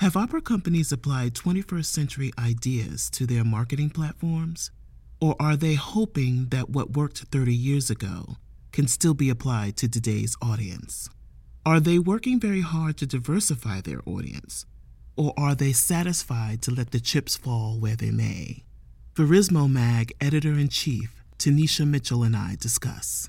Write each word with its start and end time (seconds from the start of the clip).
Have 0.00 0.16
opera 0.16 0.40
companies 0.40 0.92
applied 0.92 1.34
21st 1.34 1.84
century 1.84 2.32
ideas 2.38 3.10
to 3.10 3.26
their 3.26 3.44
marketing 3.44 3.90
platforms? 3.90 4.70
Or 5.20 5.36
are 5.38 5.58
they 5.58 5.74
hoping 5.74 6.46
that 6.46 6.70
what 6.70 6.96
worked 6.96 7.18
30 7.30 7.54
years 7.54 7.90
ago 7.90 8.38
can 8.72 8.88
still 8.88 9.12
be 9.12 9.28
applied 9.28 9.76
to 9.76 9.90
today's 9.90 10.36
audience? 10.40 11.10
Are 11.66 11.80
they 11.80 11.98
working 11.98 12.40
very 12.40 12.62
hard 12.62 12.96
to 12.96 13.06
diversify 13.06 13.82
their 13.82 14.00
audience? 14.06 14.64
Or 15.18 15.34
are 15.36 15.54
they 15.54 15.72
satisfied 15.72 16.62
to 16.62 16.70
let 16.70 16.92
the 16.92 17.00
chips 17.00 17.36
fall 17.36 17.78
where 17.78 17.96
they 17.96 18.10
may? 18.10 18.64
Verismo 19.16 19.70
Mag 19.70 20.14
editor 20.18 20.54
in 20.54 20.70
chief, 20.70 21.22
Tanisha 21.38 21.86
Mitchell, 21.86 22.22
and 22.22 22.34
I 22.34 22.56
discuss. 22.58 23.28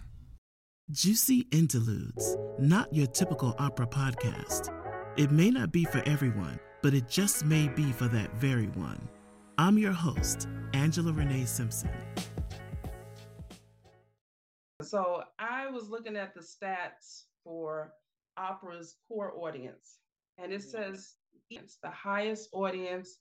Juicy 0.90 1.48
Interludes, 1.52 2.38
not 2.58 2.94
your 2.94 3.08
typical 3.08 3.56
opera 3.60 3.88
podcast 3.88 4.81
it 5.18 5.32
may 5.32 5.52
not 5.52 5.72
be 5.72 5.84
for 5.84 6.02
everyone, 6.06 6.60
but 6.82 6.94
it 6.94 7.10
just 7.10 7.44
may 7.46 7.68
be 7.68 7.92
for 7.92 8.08
that 8.08 8.34
very 8.36 8.68
one. 8.68 9.10
I'm 9.58 9.78
your 9.78 9.92
host, 9.92 10.48
Angela 10.74 11.12
Renee 11.12 11.44
Simpson. 11.46 11.92
So 14.82 15.24
I 15.38 15.70
was 15.70 15.90
looking 15.90 16.16
at 16.16 16.34
the 16.34 16.40
stats 16.42 17.26
for 17.44 17.92
opera's 18.38 18.96
core 19.08 19.34
audience, 19.36 19.98
and 20.38 20.54
it 20.54 20.64
says 20.64 21.16
it's 21.50 21.78
the 21.84 21.90
highest 21.90 22.50
audience 22.54 23.18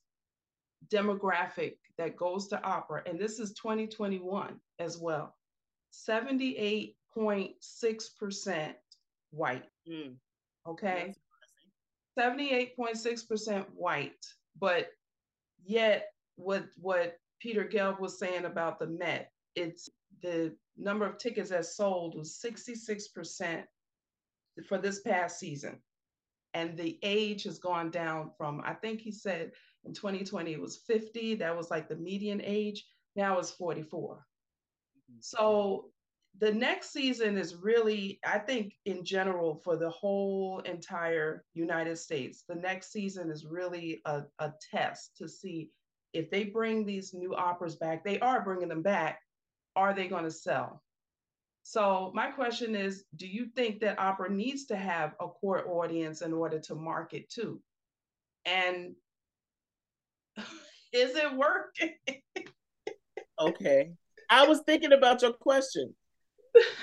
demographic 0.88 1.74
that 1.98 2.16
goes 2.16 2.48
to 2.48 2.62
opera, 2.62 3.02
and 3.06 3.20
this 3.20 3.38
is 3.38 3.52
2021 3.54 4.58
as 4.78 4.96
well. 4.96 5.36
78.6% 5.92 8.74
white. 9.32 9.64
Mm. 9.88 10.14
Okay. 10.66 11.14
78.6% 12.18 13.66
white, 13.74 14.26
but 14.58 14.88
yet 15.64 16.08
what 16.36 16.64
what 16.80 17.18
Peter 17.40 17.64
Gelb 17.64 18.00
was 18.00 18.18
saying 18.18 18.44
about 18.44 18.78
the 18.78 18.86
Met, 18.86 19.32
it's 19.54 19.88
the 20.22 20.54
number 20.76 21.06
of 21.06 21.18
tickets 21.18 21.50
that 21.50 21.64
sold 21.64 22.16
was 22.16 22.40
66% 22.44 23.64
for 24.68 24.78
this 24.78 25.00
past 25.00 25.38
season. 25.38 25.78
And 26.52 26.76
the 26.76 26.98
age 27.02 27.44
has 27.44 27.58
gone 27.58 27.90
down 27.90 28.32
from, 28.36 28.60
I 28.64 28.74
think 28.74 29.00
he 29.00 29.12
said 29.12 29.52
in 29.84 29.94
2020 29.94 30.52
it 30.52 30.60
was 30.60 30.78
50, 30.86 31.36
that 31.36 31.56
was 31.56 31.70
like 31.70 31.88
the 31.88 31.96
median 31.96 32.40
age. 32.44 32.84
Now 33.16 33.38
it's 33.38 33.52
44. 33.52 34.16
Mm-hmm. 34.16 35.18
So 35.20 35.90
the 36.38 36.52
next 36.52 36.92
season 36.92 37.36
is 37.36 37.56
really, 37.56 38.18
I 38.24 38.38
think, 38.38 38.74
in 38.86 39.04
general, 39.04 39.60
for 39.62 39.76
the 39.76 39.90
whole 39.90 40.60
entire 40.60 41.44
United 41.54 41.98
States, 41.98 42.44
the 42.48 42.54
next 42.54 42.92
season 42.92 43.30
is 43.30 43.44
really 43.44 44.00
a, 44.04 44.22
a 44.38 44.52
test 44.70 45.16
to 45.18 45.28
see 45.28 45.70
if 46.12 46.30
they 46.30 46.44
bring 46.44 46.84
these 46.84 47.14
new 47.14 47.34
operas 47.34 47.76
back, 47.76 48.04
they 48.04 48.18
are 48.20 48.42
bringing 48.42 48.68
them 48.68 48.82
back, 48.82 49.20
are 49.76 49.94
they 49.94 50.08
going 50.08 50.24
to 50.24 50.30
sell? 50.30 50.82
So, 51.62 52.10
my 52.14 52.30
question 52.30 52.74
is 52.74 53.04
Do 53.16 53.26
you 53.26 53.46
think 53.54 53.80
that 53.80 53.98
opera 53.98 54.30
needs 54.30 54.64
to 54.66 54.76
have 54.76 55.14
a 55.20 55.28
core 55.28 55.68
audience 55.68 56.22
in 56.22 56.32
order 56.32 56.58
to 56.60 56.74
market 56.74 57.28
to? 57.34 57.60
And 58.46 58.94
is 60.92 61.14
it 61.16 61.36
working? 61.36 61.94
okay. 63.40 63.92
I 64.30 64.46
was 64.46 64.62
thinking 64.64 64.92
about 64.92 65.22
your 65.22 65.32
question 65.34 65.94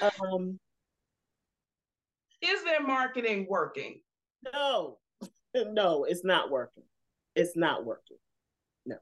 um, 0.02 0.60
is 2.42 2.64
their 2.64 2.82
marketing 2.82 3.48
working? 3.50 4.02
No, 4.54 4.98
no, 5.56 6.04
it's 6.06 6.24
not 6.24 6.50
working. 6.52 6.84
It's 7.36 7.56
not 7.56 7.86
working. 7.86 8.18
No. 8.86 8.98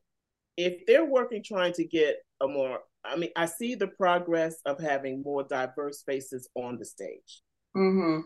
If 0.57 0.85
they're 0.85 1.05
working 1.05 1.43
trying 1.43 1.73
to 1.73 1.85
get 1.85 2.17
a 2.41 2.47
more, 2.47 2.79
I 3.03 3.15
mean, 3.15 3.31
I 3.35 3.45
see 3.45 3.75
the 3.75 3.87
progress 3.87 4.57
of 4.65 4.79
having 4.79 5.21
more 5.21 5.43
diverse 5.43 6.03
faces 6.05 6.49
on 6.55 6.77
the 6.77 6.85
stage. 6.85 7.41
Mm-hmm. 7.75 8.21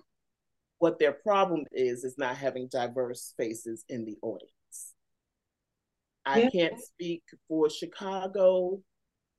What 0.79 0.99
their 0.99 1.11
problem 1.11 1.65
is, 1.71 2.03
is 2.03 2.17
not 2.17 2.37
having 2.37 2.69
diverse 2.71 3.33
faces 3.37 3.83
in 3.89 4.05
the 4.05 4.17
audience. 4.21 4.53
I 6.25 6.41
yeah. 6.41 6.49
can't 6.49 6.81
speak 6.81 7.23
for 7.47 7.69
Chicago, 7.69 8.81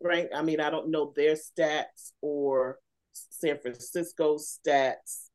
right? 0.02 0.28
I 0.34 0.42
mean, 0.42 0.60
I 0.60 0.70
don't 0.70 0.90
know 0.90 1.12
their 1.14 1.34
stats 1.34 2.12
or 2.20 2.78
San 3.12 3.58
Francisco 3.58 4.36
stats 4.36 5.28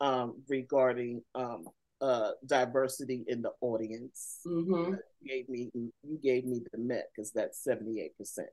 um, 0.00 0.42
regarding 0.48 1.22
um, 1.34 1.64
uh, 2.00 2.30
diversity 2.46 3.24
in 3.28 3.42
the 3.42 3.52
audience. 3.60 4.40
Mm-hmm. 4.46 4.94
You 4.94 4.98
gave 5.26 5.48
me 5.48 5.70
you 5.74 6.18
gave 6.22 6.44
me 6.44 6.60
the 6.72 6.78
Met 6.78 7.08
because 7.14 7.32
that's 7.32 7.62
seventy 7.62 8.00
eight 8.00 8.16
percent. 8.18 8.48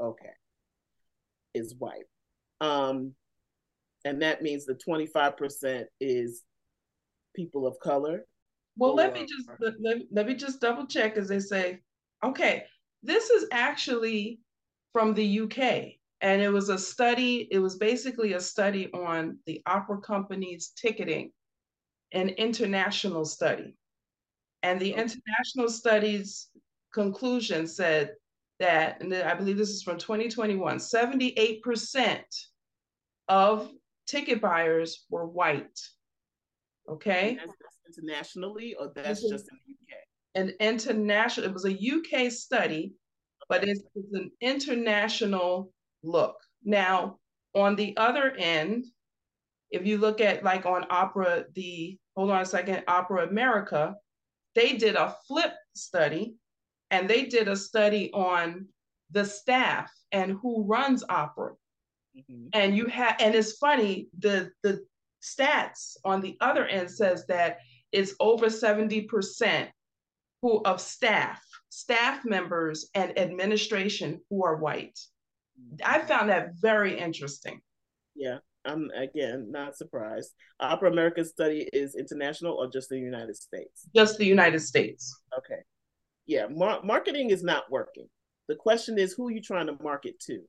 Okay, 0.00 0.32
is 1.54 1.74
white, 1.78 2.06
um, 2.60 3.12
and 4.04 4.20
that 4.22 4.42
means 4.42 4.66
the 4.66 4.74
twenty 4.74 5.06
five 5.06 5.36
percent 5.36 5.86
is 6.00 6.42
people 7.34 7.66
of 7.66 7.78
color. 7.80 8.24
Well, 8.76 8.92
or, 8.92 8.96
let 8.96 9.14
me 9.14 9.20
just 9.20 9.48
let, 9.60 9.98
let 10.10 10.26
me 10.26 10.34
just 10.34 10.60
double 10.60 10.86
check 10.86 11.16
as 11.16 11.28
they 11.28 11.40
say. 11.40 11.80
Okay, 12.24 12.64
this 13.02 13.30
is 13.30 13.46
actually 13.52 14.40
from 14.92 15.14
the 15.14 15.40
UK 15.40 15.95
and 16.20 16.40
it 16.40 16.48
was 16.48 16.68
a 16.68 16.78
study 16.78 17.48
it 17.50 17.58
was 17.58 17.76
basically 17.76 18.32
a 18.32 18.40
study 18.40 18.90
on 18.92 19.38
the 19.46 19.62
opera 19.66 20.00
company's 20.00 20.72
ticketing 20.76 21.30
an 22.12 22.30
international 22.30 23.24
study. 23.24 23.76
And 24.62 24.80
the 24.80 24.94
oh. 24.94 24.98
international 24.98 25.68
study's 25.68 26.48
conclusion 26.92 27.66
said 27.66 28.12
that 28.58 29.02
and 29.02 29.12
i 29.12 29.34
believe 29.34 29.58
this 29.58 29.68
is 29.68 29.82
from 29.82 29.98
2021 29.98 30.78
78% 30.78 32.20
of 33.28 33.70
ticket 34.06 34.40
buyers 34.40 35.04
were 35.10 35.26
white 35.26 35.78
okay? 36.88 37.36
That's 37.38 37.52
internationally 37.86 38.74
or 38.80 38.92
that's 38.94 39.28
just 39.28 39.46
in 39.50 39.58
the 39.66 39.74
uk 39.74 40.48
an 40.48 40.54
international 40.58 41.46
it 41.46 41.52
was 41.52 41.66
a 41.66 41.72
uk 41.72 42.32
study 42.32 42.94
but 43.50 43.62
it's, 43.62 43.82
it's 43.94 44.14
an 44.14 44.30
international 44.40 45.70
look. 46.06 46.36
Now, 46.64 47.18
on 47.54 47.76
the 47.76 47.96
other 47.96 48.32
end, 48.36 48.86
if 49.70 49.86
you 49.86 49.98
look 49.98 50.20
at 50.20 50.44
like 50.44 50.66
on 50.66 50.86
Opera, 50.90 51.44
the 51.54 51.98
hold 52.16 52.30
on 52.30 52.42
a 52.42 52.46
second, 52.46 52.84
Opera 52.88 53.28
America, 53.28 53.96
they 54.54 54.76
did 54.76 54.94
a 54.94 55.14
flip 55.26 55.52
study 55.74 56.34
and 56.90 57.08
they 57.08 57.26
did 57.26 57.48
a 57.48 57.56
study 57.56 58.10
on 58.12 58.66
the 59.10 59.24
staff 59.24 59.92
and 60.12 60.32
who 60.32 60.64
runs 60.64 61.04
opera. 61.08 61.52
Mm-hmm. 62.16 62.48
And 62.52 62.76
you 62.76 62.86
have 62.86 63.16
and 63.20 63.34
it's 63.34 63.52
funny, 63.58 64.08
the 64.18 64.50
the 64.62 64.84
stats 65.22 65.96
on 66.04 66.20
the 66.20 66.36
other 66.40 66.66
end 66.66 66.90
says 66.90 67.26
that 67.26 67.58
it's 67.92 68.14
over 68.20 68.46
70% 68.46 69.68
who 70.42 70.62
of 70.64 70.80
staff, 70.80 71.42
staff 71.70 72.24
members 72.24 72.90
and 72.94 73.18
administration 73.18 74.20
who 74.30 74.44
are 74.44 74.56
white. 74.56 74.98
I 75.84 76.00
found 76.00 76.30
that 76.30 76.50
very 76.60 76.98
interesting. 76.98 77.60
Yeah, 78.14 78.38
I'm 78.64 78.90
again 78.90 79.50
not 79.50 79.76
surprised. 79.76 80.32
Opera 80.60 80.90
America 80.90 81.24
study 81.24 81.68
is 81.72 81.94
international 81.94 82.54
or 82.54 82.70
just 82.70 82.88
the 82.88 82.98
United 82.98 83.36
States? 83.36 83.88
Just 83.94 84.18
the 84.18 84.26
United 84.26 84.60
States. 84.60 85.20
Okay. 85.38 85.60
Yeah, 86.26 86.46
mar- 86.50 86.82
marketing 86.82 87.30
is 87.30 87.42
not 87.42 87.70
working. 87.70 88.08
The 88.48 88.56
question 88.56 88.98
is 88.98 89.12
who 89.12 89.28
are 89.28 89.32
you 89.32 89.42
trying 89.42 89.66
to 89.66 89.76
market 89.82 90.18
to? 90.26 90.40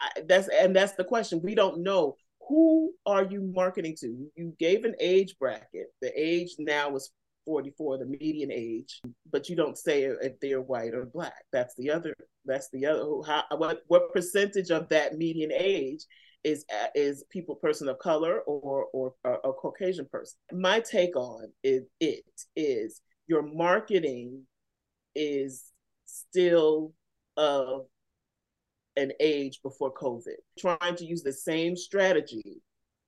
I, 0.00 0.22
that's 0.26 0.48
and 0.48 0.74
that's 0.74 0.94
the 0.94 1.04
question. 1.04 1.40
We 1.42 1.54
don't 1.54 1.82
know 1.82 2.16
who 2.48 2.92
are 3.06 3.24
you 3.24 3.42
marketing 3.54 3.96
to. 4.00 4.30
You 4.34 4.54
gave 4.58 4.84
an 4.84 4.94
age 5.00 5.36
bracket. 5.38 5.88
The 6.00 6.12
age 6.16 6.54
now 6.58 6.94
is 6.96 7.10
44, 7.44 7.98
the 7.98 8.06
median 8.06 8.52
age, 8.52 9.00
but 9.30 9.48
you 9.48 9.56
don't 9.56 9.78
say 9.78 10.04
if 10.04 10.38
they're 10.40 10.60
white 10.60 10.94
or 10.94 11.06
black. 11.06 11.44
That's 11.52 11.74
the 11.76 11.90
other. 11.90 12.14
That's 12.44 12.68
the 12.70 12.86
other. 12.86 13.04
How, 13.26 13.44
what 13.56 13.82
what 13.88 14.12
percentage 14.12 14.70
of 14.70 14.88
that 14.88 15.16
median 15.16 15.52
age 15.52 16.04
is 16.44 16.64
is 16.94 17.24
people 17.30 17.56
person 17.56 17.88
of 17.88 17.98
color 17.98 18.40
or 18.40 18.86
or, 18.92 19.14
or 19.24 19.34
a 19.44 19.52
Caucasian 19.52 20.06
person? 20.10 20.38
My 20.52 20.80
take 20.80 21.16
on 21.16 21.48
it, 21.62 21.88
it 22.00 22.24
is 22.56 23.00
your 23.26 23.42
marketing 23.42 24.42
is 25.14 25.64
still 26.04 26.92
of 27.36 27.86
an 28.96 29.12
age 29.20 29.60
before 29.62 29.92
COVID. 29.92 30.34
Trying 30.58 30.96
to 30.96 31.04
use 31.04 31.22
the 31.22 31.32
same 31.32 31.76
strategy, 31.76 32.60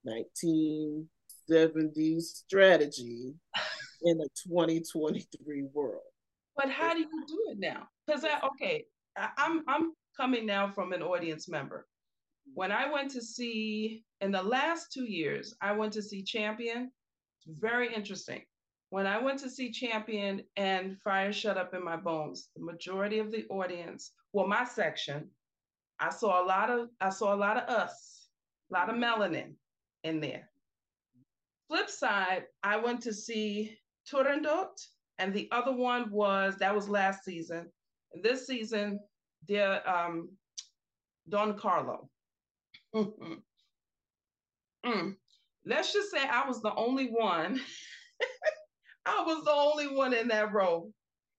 1970s 0.06 2.22
strategy 2.22 3.34
in 4.04 4.20
a 4.20 4.28
2023 4.48 5.64
world. 5.74 6.00
But 6.56 6.70
how 6.70 6.94
do 6.94 7.00
you 7.00 7.24
do 7.28 7.38
it 7.52 7.58
now? 7.58 7.88
Because 8.06 8.24
I 8.24 8.46
okay, 8.48 8.84
I, 9.18 9.30
I'm 9.38 9.64
I'm 9.68 9.92
coming 10.16 10.46
now 10.46 10.70
from 10.70 10.92
an 10.92 11.02
audience 11.02 11.48
member. 11.48 11.86
When 12.54 12.72
I 12.72 12.90
went 12.92 13.10
to 13.12 13.22
see 13.22 14.04
in 14.20 14.32
the 14.32 14.42
last 14.42 14.92
two 14.92 15.04
years, 15.10 15.54
I 15.62 15.72
went 15.72 15.92
to 15.94 16.02
see 16.02 16.22
Champion. 16.22 16.90
It's 17.46 17.60
very 17.60 17.94
interesting. 17.94 18.42
when 18.90 19.06
I 19.06 19.18
went 19.20 19.40
to 19.40 19.50
see 19.50 19.72
Champion 19.72 20.42
and 20.56 20.98
Fire 21.00 21.32
Shut 21.32 21.58
Up 21.58 21.74
in 21.74 21.84
My 21.84 21.96
Bones, 21.96 22.48
the 22.56 22.62
majority 22.64 23.18
of 23.18 23.32
the 23.32 23.46
audience, 23.48 24.12
well, 24.32 24.46
my 24.46 24.64
section, 24.64 25.30
I 26.00 26.10
saw 26.10 26.42
a 26.42 26.46
lot 26.46 26.70
of 26.70 26.88
I 27.00 27.10
saw 27.10 27.34
a 27.34 27.36
lot 27.36 27.56
of 27.56 27.68
us, 27.68 28.28
a 28.70 28.74
lot 28.74 28.90
of 28.90 28.96
melanin 28.96 29.54
in 30.04 30.20
there. 30.20 30.48
Flip 31.68 31.90
side, 31.90 32.44
I 32.62 32.76
went 32.78 33.02
to 33.02 33.14
see 33.14 33.78
Turandot, 34.10 34.68
and 35.18 35.32
the 35.32 35.48
other 35.52 35.72
one 35.72 36.10
was 36.10 36.56
that 36.58 36.74
was 36.74 36.88
last 36.88 37.24
season. 37.24 37.70
This 38.22 38.46
season, 38.46 39.00
the 39.48 39.82
um, 39.90 40.30
Don 41.28 41.56
Carlo. 41.58 42.08
mm. 42.94 43.40
Let's 45.66 45.92
just 45.92 46.10
say 46.10 46.26
I 46.26 46.46
was 46.46 46.60
the 46.60 46.74
only 46.74 47.06
one. 47.06 47.60
I 49.06 49.22
was 49.26 49.44
the 49.44 49.52
only 49.52 49.94
one 49.94 50.14
in 50.14 50.28
that 50.28 50.52
row. 50.52 50.90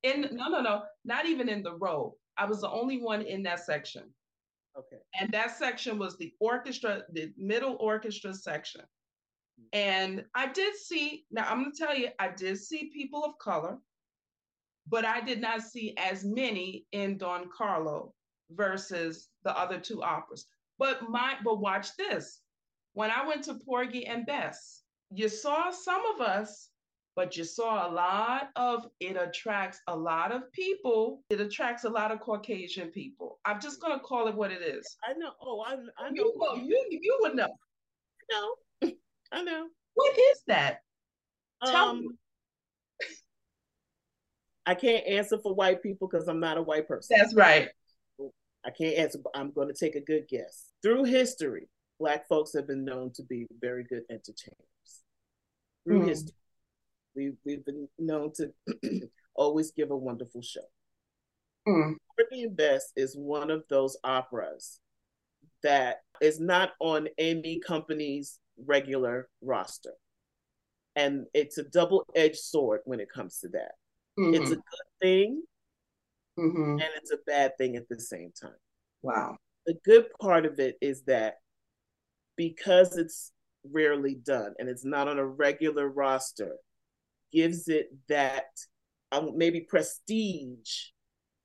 In 0.04 0.30
no, 0.32 0.50
no, 0.50 0.62
no, 0.62 0.84
not 1.04 1.26
even 1.26 1.50
in 1.50 1.64
the 1.64 1.76
row. 1.76 2.16
I 2.38 2.46
was 2.46 2.62
the 2.62 2.70
only 2.70 3.02
one 3.02 3.22
in 3.22 3.44
that 3.44 3.66
section. 3.66 4.04
Okay. 4.78 4.98
And 5.20 5.32
that 5.32 5.58
section 5.58 5.98
was 5.98 6.18
the 6.18 6.34
orchestra, 6.40 7.04
the 7.14 7.32
middle 7.38 7.78
orchestra 7.80 8.34
section. 8.34 8.82
And 9.74 10.24
I 10.34 10.48
did 10.48 10.76
see, 10.76 11.26
now 11.32 11.46
I'm 11.50 11.62
going 11.62 11.72
to 11.72 11.78
tell 11.78 11.96
you, 11.96 12.10
I 12.20 12.30
did 12.30 12.58
see 12.58 12.90
people 12.94 13.24
of 13.24 13.38
color, 13.40 13.78
but 14.88 15.06
I 15.06 15.22
did 15.22 15.42
not 15.42 15.62
see 15.62 15.94
as 15.98 16.24
many 16.24 16.86
in 16.92 17.18
Don 17.18 17.50
Carlo 17.56 18.14
versus 18.52 19.30
the 19.44 19.58
other 19.58 19.80
two 19.80 20.04
operas. 20.04 20.46
But 20.78 21.10
my, 21.10 21.36
but 21.44 21.60
watch 21.60 21.96
this. 21.98 22.42
When 22.94 23.12
I 23.12 23.28
went 23.28 23.44
to 23.46 23.56
Porgy 23.56 24.06
and 24.06 24.26
Bess, 24.26 24.84
you 25.12 25.30
saw 25.30 25.72
some 25.72 26.02
of 26.14 26.22
us 26.22 26.70
but 27.16 27.38
you 27.38 27.46
saw 27.46 27.88
a 27.88 27.90
lot 27.90 28.50
of 28.58 28.88
it 29.00 29.16
attracts 29.16 29.80
a 29.88 29.96
lot 29.96 30.34
of 30.34 30.52
people. 30.52 31.24
It 31.30 31.40
attracts 31.40 31.86
a 31.86 31.90
lot 31.90 32.12
of 32.12 32.20
caucasian 32.20 32.90
people. 32.90 33.40
I'm 33.46 33.62
just 33.62 33.80
going 33.80 33.98
to 33.98 34.04
call 34.04 34.28
it 34.28 34.36
what 34.36 34.52
it 34.52 34.62
is. 34.62 34.98
I 35.02 35.14
know. 35.14 35.32
Oh 35.42 35.64
i, 35.66 35.76
I 35.98 36.10
know. 36.10 36.34
you, 36.56 36.86
you, 36.90 37.00
you 37.02 37.18
would 37.22 37.36
know. 37.36 37.56
No 38.32 38.56
i 39.32 39.42
know. 39.44 39.68
What 39.94 40.18
is 40.18 40.42
that? 40.48 40.80
Tell 41.64 41.90
um, 41.90 42.00
me. 42.02 42.08
I 44.66 44.76
can't 44.76 45.06
answer 45.06 45.38
for 45.38 45.54
white 45.54 45.84
people 45.84 46.08
because 46.08 46.28
i'm 46.28 46.40
not 46.40 46.58
a 46.58 46.62
white 46.62 46.88
person. 46.88 47.18
That's 47.18 47.36
right. 47.36 47.70
I 48.66 48.72
can't 48.72 48.98
answer 48.98 49.20
but 49.24 49.32
i'm 49.36 49.52
going 49.52 49.68
to 49.68 49.74
take 49.74 49.96
a 49.96 50.02
good 50.02 50.28
guess. 50.28 50.72
Through 50.82 51.06
history 51.06 51.70
black 52.00 52.28
folks 52.28 52.52
have 52.54 52.68
been 52.68 52.84
known 52.84 53.12
to 53.14 53.24
be 53.24 53.48
very 53.62 53.84
good 53.84 54.04
entertainers. 54.10 55.04
Through 55.86 56.02
mm. 56.02 56.08
history 56.08 56.34
We've, 57.16 57.38
we've 57.46 57.66
been 57.66 57.88
known 57.98 58.32
to 58.34 58.52
always 59.36 59.72
give 59.72 59.92
a 59.92 59.98
wonderful 59.98 60.42
show. 60.42 60.66
Mm. 61.68 61.96
and 62.32 62.56
Bess 62.56 62.92
is 62.96 63.16
one 63.16 63.50
of 63.50 63.64
those 63.70 63.98
operas 64.04 64.80
that 65.64 66.02
is 66.22 66.40
not 66.40 66.74
on 66.80 67.08
any 67.18 67.60
company's 67.60 68.40
regular 68.64 69.28
roster. 69.42 69.94
And 70.96 71.26
it's 71.34 71.58
a 71.58 71.64
double 71.64 72.06
edged 72.16 72.38
sword 72.38 72.82
when 72.86 73.00
it 73.00 73.10
comes 73.14 73.40
to 73.40 73.50
that. 73.50 73.74
Mm-hmm. 74.18 74.34
It's 74.36 74.52
a 74.52 74.56
good 74.56 74.64
thing 75.02 75.44
mm-hmm. 76.40 76.72
and 76.72 76.90
it's 76.98 77.12
a 77.12 77.18
bad 77.28 77.58
thing 77.58 77.76
at 77.76 77.88
the 77.90 78.00
same 78.00 78.32
time. 78.40 78.52
Wow. 79.02 79.38
The 79.66 79.76
good 79.84 80.06
part 80.22 80.46
of 80.46 80.60
it 80.60 80.78
is 80.82 81.04
that 81.04 81.36
because 82.38 82.98
it's 82.98 83.32
rarely 83.72 84.16
done 84.16 84.54
and 84.60 84.70
it's 84.70 84.86
not 84.86 85.08
on 85.08 85.20
a 85.20 85.26
regular 85.26 85.88
roster, 85.90 86.56
gives 87.34 87.68
it 87.68 87.88
that 88.08 88.46
um, 89.12 89.38
maybe 89.38 89.62
prestige 89.62 90.92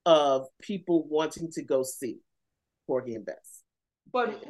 of 0.07 0.47
people 0.61 1.07
wanting 1.09 1.51
to 1.53 1.63
go 1.63 1.83
see 1.83 2.19
Porgy 2.87 3.15
and 3.15 3.25
Bess. 3.25 3.63
But 4.13 4.43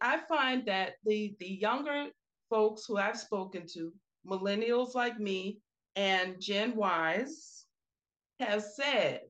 I 0.00 0.18
find 0.28 0.66
that 0.66 0.94
the 1.04 1.34
the 1.38 1.48
younger 1.48 2.06
folks 2.50 2.84
who 2.86 2.96
I've 2.96 3.18
spoken 3.18 3.66
to, 3.74 3.92
millennials 4.26 4.94
like 4.94 5.18
me 5.18 5.58
and 5.96 6.40
Gen 6.40 6.78
Ys, 6.78 7.66
have 8.40 8.62
said 8.62 9.22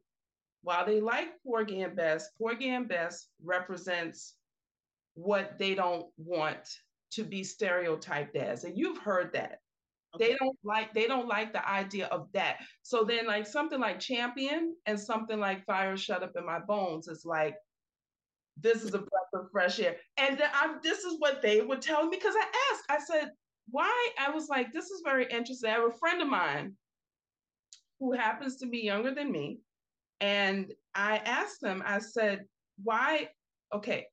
while 0.62 0.86
they 0.86 1.00
like 1.00 1.28
Porgy 1.44 1.82
and 1.82 1.96
Bess, 1.96 2.30
Porgy 2.38 2.70
and 2.70 2.88
Bess 2.88 3.28
represents 3.42 4.36
what 5.14 5.58
they 5.58 5.74
don't 5.74 6.06
want 6.16 6.68
to 7.12 7.24
be 7.24 7.44
stereotyped 7.44 8.36
as. 8.36 8.64
And 8.64 8.78
you've 8.78 8.98
heard 8.98 9.32
that. 9.34 9.58
Okay. 10.14 10.28
They 10.28 10.36
don't 10.36 10.58
like 10.62 10.92
they 10.94 11.06
don't 11.06 11.26
like 11.26 11.52
the 11.52 11.66
idea 11.66 12.06
of 12.06 12.28
that. 12.32 12.58
So 12.82 13.02
then 13.04 13.26
like 13.26 13.46
something 13.46 13.80
like 13.80 13.98
champion 13.98 14.76
and 14.86 14.98
something 15.00 15.40
like 15.40 15.64
fire 15.64 15.96
shut 15.96 16.22
up 16.22 16.32
in 16.36 16.44
my 16.44 16.60
bones 16.60 17.08
is 17.08 17.24
like 17.24 17.54
this 18.58 18.82
is 18.84 18.94
a 18.94 18.98
fresh 19.50 19.80
air. 19.80 19.96
And 20.16 20.42
I'm 20.54 20.78
this 20.82 21.04
is 21.04 21.16
what 21.18 21.42
they 21.42 21.60
would 21.60 21.82
tell 21.82 22.04
me 22.04 22.10
because 22.10 22.34
I 22.36 22.44
asked, 22.72 22.84
I 22.88 22.98
said, 23.04 23.30
why? 23.70 24.08
I 24.18 24.30
was 24.30 24.48
like, 24.48 24.72
this 24.72 24.86
is 24.86 25.02
very 25.04 25.26
interesting. 25.30 25.70
I 25.70 25.74
have 25.74 25.90
a 25.90 25.98
friend 25.98 26.20
of 26.20 26.28
mine 26.28 26.74
who 28.00 28.12
happens 28.12 28.56
to 28.58 28.66
be 28.66 28.78
younger 28.78 29.14
than 29.14 29.30
me. 29.30 29.60
And 30.20 30.72
I 30.94 31.18
asked 31.18 31.60
them, 31.60 31.82
I 31.86 31.98
said, 31.98 32.44
why? 32.82 33.28
Okay, 33.74 34.06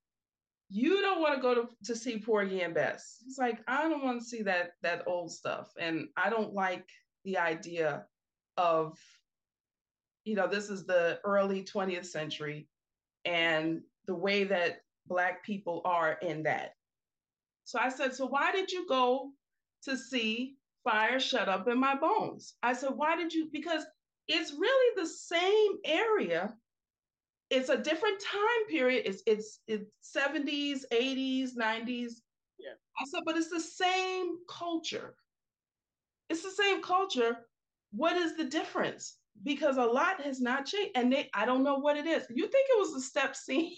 you 0.70 1.02
don't 1.02 1.22
want 1.22 1.36
to 1.36 1.42
go 1.42 1.56
to, 1.56 1.68
to 1.86 1.96
see 1.96 2.20
Porgy 2.20 2.62
and 2.62 2.74
Bess. 2.74 3.18
He's 3.26 3.38
like, 3.38 3.60
I 3.68 3.90
don't 3.90 4.04
want 4.04 4.20
to 4.22 4.26
see 4.26 4.44
that 4.44 4.72
that 4.84 5.04
old 5.08 5.32
stuff. 5.32 5.72
And 5.80 6.08
I 6.16 6.30
don't 6.30 6.54
like 6.54 6.88
the 7.26 7.38
idea 7.38 8.06
of, 8.58 8.98
you 10.24 10.36
know, 10.36 10.48
this 10.48 10.70
is 10.70 10.86
the 10.86 11.20
early 11.24 11.64
20th 11.64 12.06
century 12.06 12.68
and 13.26 13.82
the 14.06 14.16
way 14.16 14.44
that 14.44 14.82
Black 15.10 15.44
people 15.44 15.82
are 15.84 16.14
in 16.22 16.44
that. 16.44 16.76
So 17.66 17.80
I 17.80 17.90
said, 17.90 18.14
So 18.14 18.28
why 18.28 18.52
did 18.52 18.72
you 18.72 18.88
go 18.88 19.32
to 19.84 19.98
see 19.98 20.56
Fire 20.84 21.20
Shut 21.20 21.50
Up 21.50 21.68
in 21.68 21.80
My 21.80 21.96
Bones? 21.96 22.54
I 22.64 22.74
said, 22.74 22.92
Why 22.96 23.18
did 23.18 23.34
you? 23.34 23.50
Because 23.52 23.84
it's 24.28 24.54
really 24.54 25.02
the 25.02 25.08
same 25.08 25.78
area 25.84 26.54
it's 27.50 27.70
a 27.70 27.78
different 27.78 28.20
time 28.20 28.68
period. 28.70 29.04
It's 29.06 29.24
it's 29.26 29.60
it's 29.68 29.86
70s, 30.16 30.82
80s, 30.94 31.52
90s. 31.58 32.12
Yeah. 32.60 32.74
I 33.00 33.06
said, 33.10 33.22
but 33.26 33.38
it's 33.38 33.50
the 33.50 33.60
same 33.60 34.38
culture. 34.48 35.16
It's 36.30 36.44
the 36.44 36.52
same 36.52 36.82
culture. 36.82 37.38
What 37.92 38.18
is 38.18 38.38
the 38.38 38.44
difference? 38.44 39.18
Because 39.44 39.78
a 39.78 39.84
lot 39.84 40.22
has 40.22 40.42
not 40.42 40.66
changed. 40.66 40.92
And 40.96 41.12
they, 41.12 41.30
I 41.34 41.46
don't 41.46 41.64
know 41.64 41.80
what 41.80 41.98
it 41.98 42.06
is. 42.06 42.24
You 42.30 42.44
think 42.44 42.68
it 42.70 42.80
was 42.80 42.94
the 42.94 43.02
step 43.02 43.36
scene? 43.36 43.74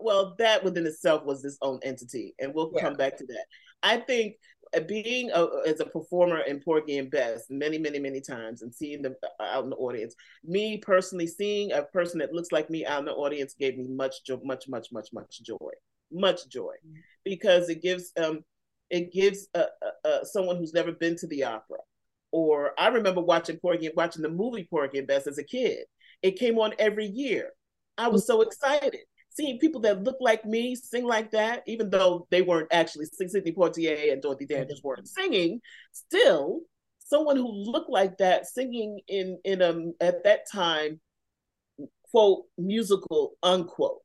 Well, 0.00 0.34
that 0.38 0.64
within 0.64 0.86
itself 0.86 1.24
was 1.24 1.44
its 1.44 1.58
own 1.62 1.80
entity. 1.82 2.34
And 2.38 2.54
we'll 2.54 2.72
yeah. 2.74 2.82
come 2.82 2.94
back 2.94 3.16
to 3.18 3.26
that. 3.26 3.46
I 3.82 3.98
think 3.98 4.36
uh, 4.76 4.80
being 4.80 5.30
a, 5.32 5.46
as 5.66 5.80
a 5.80 5.86
performer 5.86 6.40
in 6.40 6.60
Porgy 6.60 6.98
and 6.98 7.10
Bess 7.10 7.46
many, 7.50 7.78
many, 7.78 7.98
many 7.98 8.20
times 8.20 8.62
and 8.62 8.74
seeing 8.74 9.02
them 9.02 9.14
uh, 9.22 9.42
out 9.42 9.64
in 9.64 9.70
the 9.70 9.76
audience, 9.76 10.14
me 10.44 10.78
personally 10.78 11.26
seeing 11.26 11.72
a 11.72 11.82
person 11.82 12.18
that 12.18 12.32
looks 12.32 12.52
like 12.52 12.70
me 12.70 12.84
out 12.84 13.00
in 13.00 13.04
the 13.04 13.12
audience 13.12 13.54
gave 13.58 13.76
me 13.76 13.86
much, 13.88 14.16
much, 14.44 14.68
much, 14.68 14.88
much, 14.92 15.08
much 15.12 15.42
joy, 15.42 15.70
much 16.10 16.48
joy, 16.48 16.72
mm-hmm. 16.86 17.00
because 17.24 17.68
it 17.68 17.82
gives 17.82 18.12
um, 18.20 18.40
it 18.90 19.12
gives 19.12 19.48
uh, 19.54 19.64
uh, 19.84 20.08
uh, 20.08 20.24
someone 20.24 20.56
who's 20.56 20.74
never 20.74 20.92
been 20.92 21.16
to 21.16 21.26
the 21.26 21.44
opera. 21.44 21.78
Or 22.32 22.72
I 22.78 22.88
remember 22.88 23.20
watching 23.20 23.58
Porgy, 23.58 23.90
watching 23.96 24.22
the 24.22 24.28
movie 24.28 24.66
Porgy 24.68 24.98
and 24.98 25.06
Bess 25.06 25.26
as 25.26 25.38
a 25.38 25.44
kid. 25.44 25.84
It 26.22 26.38
came 26.38 26.58
on 26.58 26.72
every 26.78 27.06
year. 27.06 27.50
I 27.98 28.08
was 28.08 28.26
so 28.26 28.42
excited 28.42 29.00
seeing 29.36 29.58
people 29.58 29.80
that 29.82 30.02
look 30.02 30.16
like 30.20 30.44
me 30.46 30.74
sing 30.74 31.04
like 31.04 31.30
that, 31.30 31.62
even 31.66 31.90
though 31.90 32.26
they 32.30 32.42
weren't 32.42 32.72
actually 32.72 33.04
Sidney 33.06 33.52
Poitier 33.52 34.12
and 34.12 34.22
Dorothy 34.22 34.46
Dandridge 34.46 34.82
weren't 34.82 35.06
singing, 35.06 35.60
still 35.92 36.60
someone 36.98 37.36
who 37.36 37.48
looked 37.48 37.90
like 37.90 38.16
that 38.18 38.46
singing 38.46 38.98
in 39.08 39.38
in 39.44 39.60
a 39.62 40.04
at 40.04 40.24
that 40.24 40.40
time 40.50 41.00
quote 42.10 42.44
musical 42.56 43.34
unquote. 43.42 44.00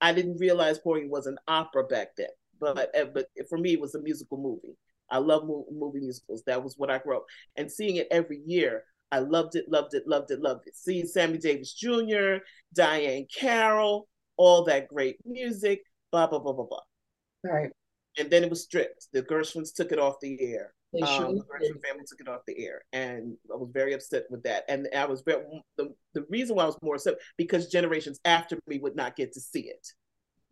I 0.00 0.12
didn't 0.12 0.38
realize 0.38 0.78
Porgy 0.78 1.08
was 1.08 1.26
an 1.26 1.38
opera 1.48 1.84
back 1.84 2.08
then, 2.16 2.28
but 2.60 2.94
uh, 2.96 3.06
but 3.14 3.26
for 3.48 3.58
me 3.58 3.72
it 3.72 3.80
was 3.80 3.94
a 3.94 4.02
musical 4.02 4.38
movie. 4.38 4.76
I 5.10 5.18
love 5.18 5.44
movie 5.44 6.00
musicals. 6.00 6.42
That 6.46 6.62
was 6.62 6.74
what 6.76 6.90
I 6.90 6.98
grew 6.98 7.16
up 7.16 7.24
and 7.56 7.70
seeing 7.70 7.96
it 7.96 8.08
every 8.10 8.40
year. 8.46 8.84
I 9.12 9.18
loved 9.18 9.56
it, 9.56 9.64
loved 9.68 9.94
it, 9.94 10.06
loved 10.06 10.30
it, 10.30 10.40
loved 10.40 10.68
it. 10.68 10.76
Seeing 10.76 11.06
Sammy 11.06 11.38
Davis 11.38 11.74
Jr., 11.74 12.36
Diane 12.72 13.26
Carroll, 13.34 14.06
all 14.40 14.64
that 14.64 14.88
great 14.88 15.16
music, 15.26 15.82
blah, 16.10 16.26
blah, 16.26 16.38
blah, 16.38 16.54
blah, 16.54 16.64
blah. 16.64 16.80
Right. 17.44 17.70
And 18.18 18.30
then 18.30 18.42
it 18.42 18.48
was 18.48 18.62
stripped. 18.62 19.08
The 19.12 19.22
Gershwins 19.22 19.74
took 19.74 19.92
it 19.92 19.98
off 19.98 20.16
the 20.22 20.40
air. 20.40 20.72
They 20.94 21.02
um, 21.02 21.36
the 21.36 21.44
Gershwin 21.44 21.82
family 21.86 22.04
took 22.08 22.20
it 22.20 22.28
off 22.28 22.40
the 22.46 22.58
air. 22.58 22.82
And 22.94 23.36
I 23.52 23.56
was 23.56 23.68
very 23.70 23.92
upset 23.92 24.24
with 24.30 24.42
that. 24.44 24.64
And 24.68 24.88
I 24.96 25.04
was 25.04 25.20
very, 25.20 25.44
the, 25.76 25.94
the 26.14 26.24
reason 26.30 26.56
why 26.56 26.62
I 26.62 26.66
was 26.66 26.78
more 26.80 26.94
upset, 26.94 27.18
because 27.36 27.68
generations 27.68 28.18
after 28.24 28.58
me 28.66 28.78
would 28.78 28.96
not 28.96 29.14
get 29.14 29.32
to 29.34 29.40
see 29.40 29.66
it. 29.76 29.86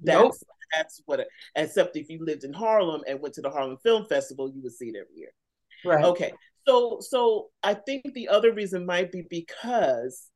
That's, 0.00 0.23
nope. 0.23 0.35
that's 0.76 1.00
what, 1.07 1.21
it, 1.21 1.28
except 1.57 1.97
if 1.97 2.11
you 2.11 2.23
lived 2.23 2.45
in 2.45 2.52
Harlem 2.52 3.02
and 3.09 3.21
went 3.23 3.35
to 3.37 3.40
the 3.40 3.50
Harlem 3.50 3.78
Film 3.83 4.04
Festival, 4.04 4.52
you 4.54 4.62
would 4.62 4.75
see 4.75 4.90
it 4.90 4.97
every 4.97 5.16
year. 5.16 5.33
Right. 5.85 6.04
Okay. 6.04 6.33
So, 6.66 6.99
so 7.00 7.49
I 7.62 7.73
think 7.73 8.02
the 8.12 8.28
other 8.28 8.52
reason 8.52 8.85
might 8.85 9.11
be 9.11 9.23
because 9.28 10.28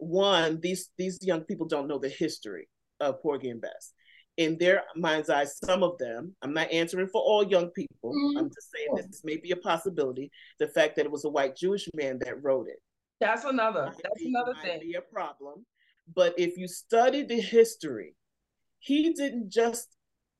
one, 0.00 0.60
these 0.60 0.90
these 0.98 1.18
young 1.22 1.42
people 1.42 1.66
don't 1.66 1.88
know 1.88 1.98
the 1.98 2.08
history 2.08 2.68
of 3.00 3.22
Porgy 3.22 3.50
and 3.50 3.60
Bess. 3.60 3.92
In 4.36 4.56
their 4.58 4.84
mind's 4.96 5.28
eye, 5.28 5.44
some 5.44 5.82
of 5.82 5.98
them, 5.98 6.34
I'm 6.40 6.54
not 6.54 6.70
answering 6.72 7.08
for 7.08 7.20
all 7.20 7.44
young 7.44 7.68
people. 7.70 8.12
Mm-hmm. 8.14 8.38
I'm 8.38 8.48
just 8.48 8.70
saying 8.74 9.06
this 9.08 9.22
may 9.24 9.36
be 9.36 9.50
a 9.50 9.56
possibility. 9.56 10.30
The 10.58 10.68
fact 10.68 10.96
that 10.96 11.04
it 11.04 11.12
was 11.12 11.24
a 11.24 11.28
white 11.28 11.56
Jewish 11.56 11.88
man 11.94 12.18
that 12.24 12.42
wrote 12.42 12.68
it. 12.68 12.80
That's 13.20 13.44
another. 13.44 13.92
That's 14.02 14.18
be, 14.22 14.28
another 14.28 14.54
thing. 14.62 14.80
Be 14.80 14.94
a 14.94 15.02
problem. 15.02 15.66
But 16.14 16.34
if 16.38 16.56
you 16.56 16.68
study 16.68 17.22
the 17.22 17.40
history, 17.40 18.14
he 18.78 19.12
didn't 19.12 19.50
just 19.50 19.88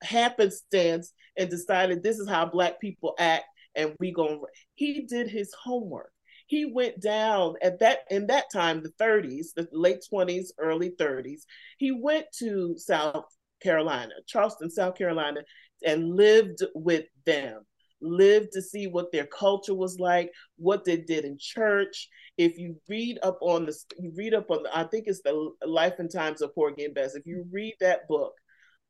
happenstance 0.02 1.12
and 1.36 1.50
decided 1.50 2.02
this 2.02 2.18
is 2.18 2.28
how 2.28 2.46
black 2.46 2.80
people 2.80 3.14
act 3.18 3.44
and 3.76 3.94
we 4.00 4.12
going 4.12 4.40
he 4.74 5.02
did 5.02 5.28
his 5.28 5.52
homework 5.62 6.10
he 6.50 6.64
went 6.64 7.00
down 7.00 7.54
at 7.62 7.78
that 7.78 8.00
in 8.10 8.26
that 8.26 8.50
time 8.52 8.82
the 8.82 8.92
30s 9.02 9.54
the 9.54 9.66
late 9.72 10.04
20s 10.12 10.48
early 10.58 10.90
30s 10.98 11.42
he 11.78 11.92
went 11.92 12.26
to 12.36 12.74
south 12.76 13.24
carolina 13.62 14.12
charleston 14.26 14.68
south 14.68 14.96
carolina 14.96 15.40
and 15.86 16.16
lived 16.16 16.62
with 16.74 17.04
them 17.24 17.64
lived 18.02 18.52
to 18.52 18.62
see 18.62 18.86
what 18.86 19.12
their 19.12 19.26
culture 19.26 19.74
was 19.74 19.98
like 19.98 20.30
what 20.56 20.84
they 20.84 20.96
did 20.96 21.24
in 21.24 21.36
church. 21.38 22.08
If 22.36 22.58
you 22.58 22.76
read 22.88 23.18
up 23.22 23.38
on 23.40 23.66
the 23.66 23.76
you 23.98 24.12
read 24.16 24.34
up 24.34 24.50
on 24.50 24.62
the, 24.62 24.76
i 24.76 24.84
think 24.84 25.04
it's 25.06 25.22
the 25.22 25.50
life 25.66 25.94
and 25.98 26.10
times 26.10 26.42
of 26.42 26.54
porgy 26.54 26.84
and 26.84 26.94
bess. 26.94 27.14
If 27.14 27.26
you 27.26 27.44
read 27.50 27.74
that 27.80 28.08
book 28.08 28.32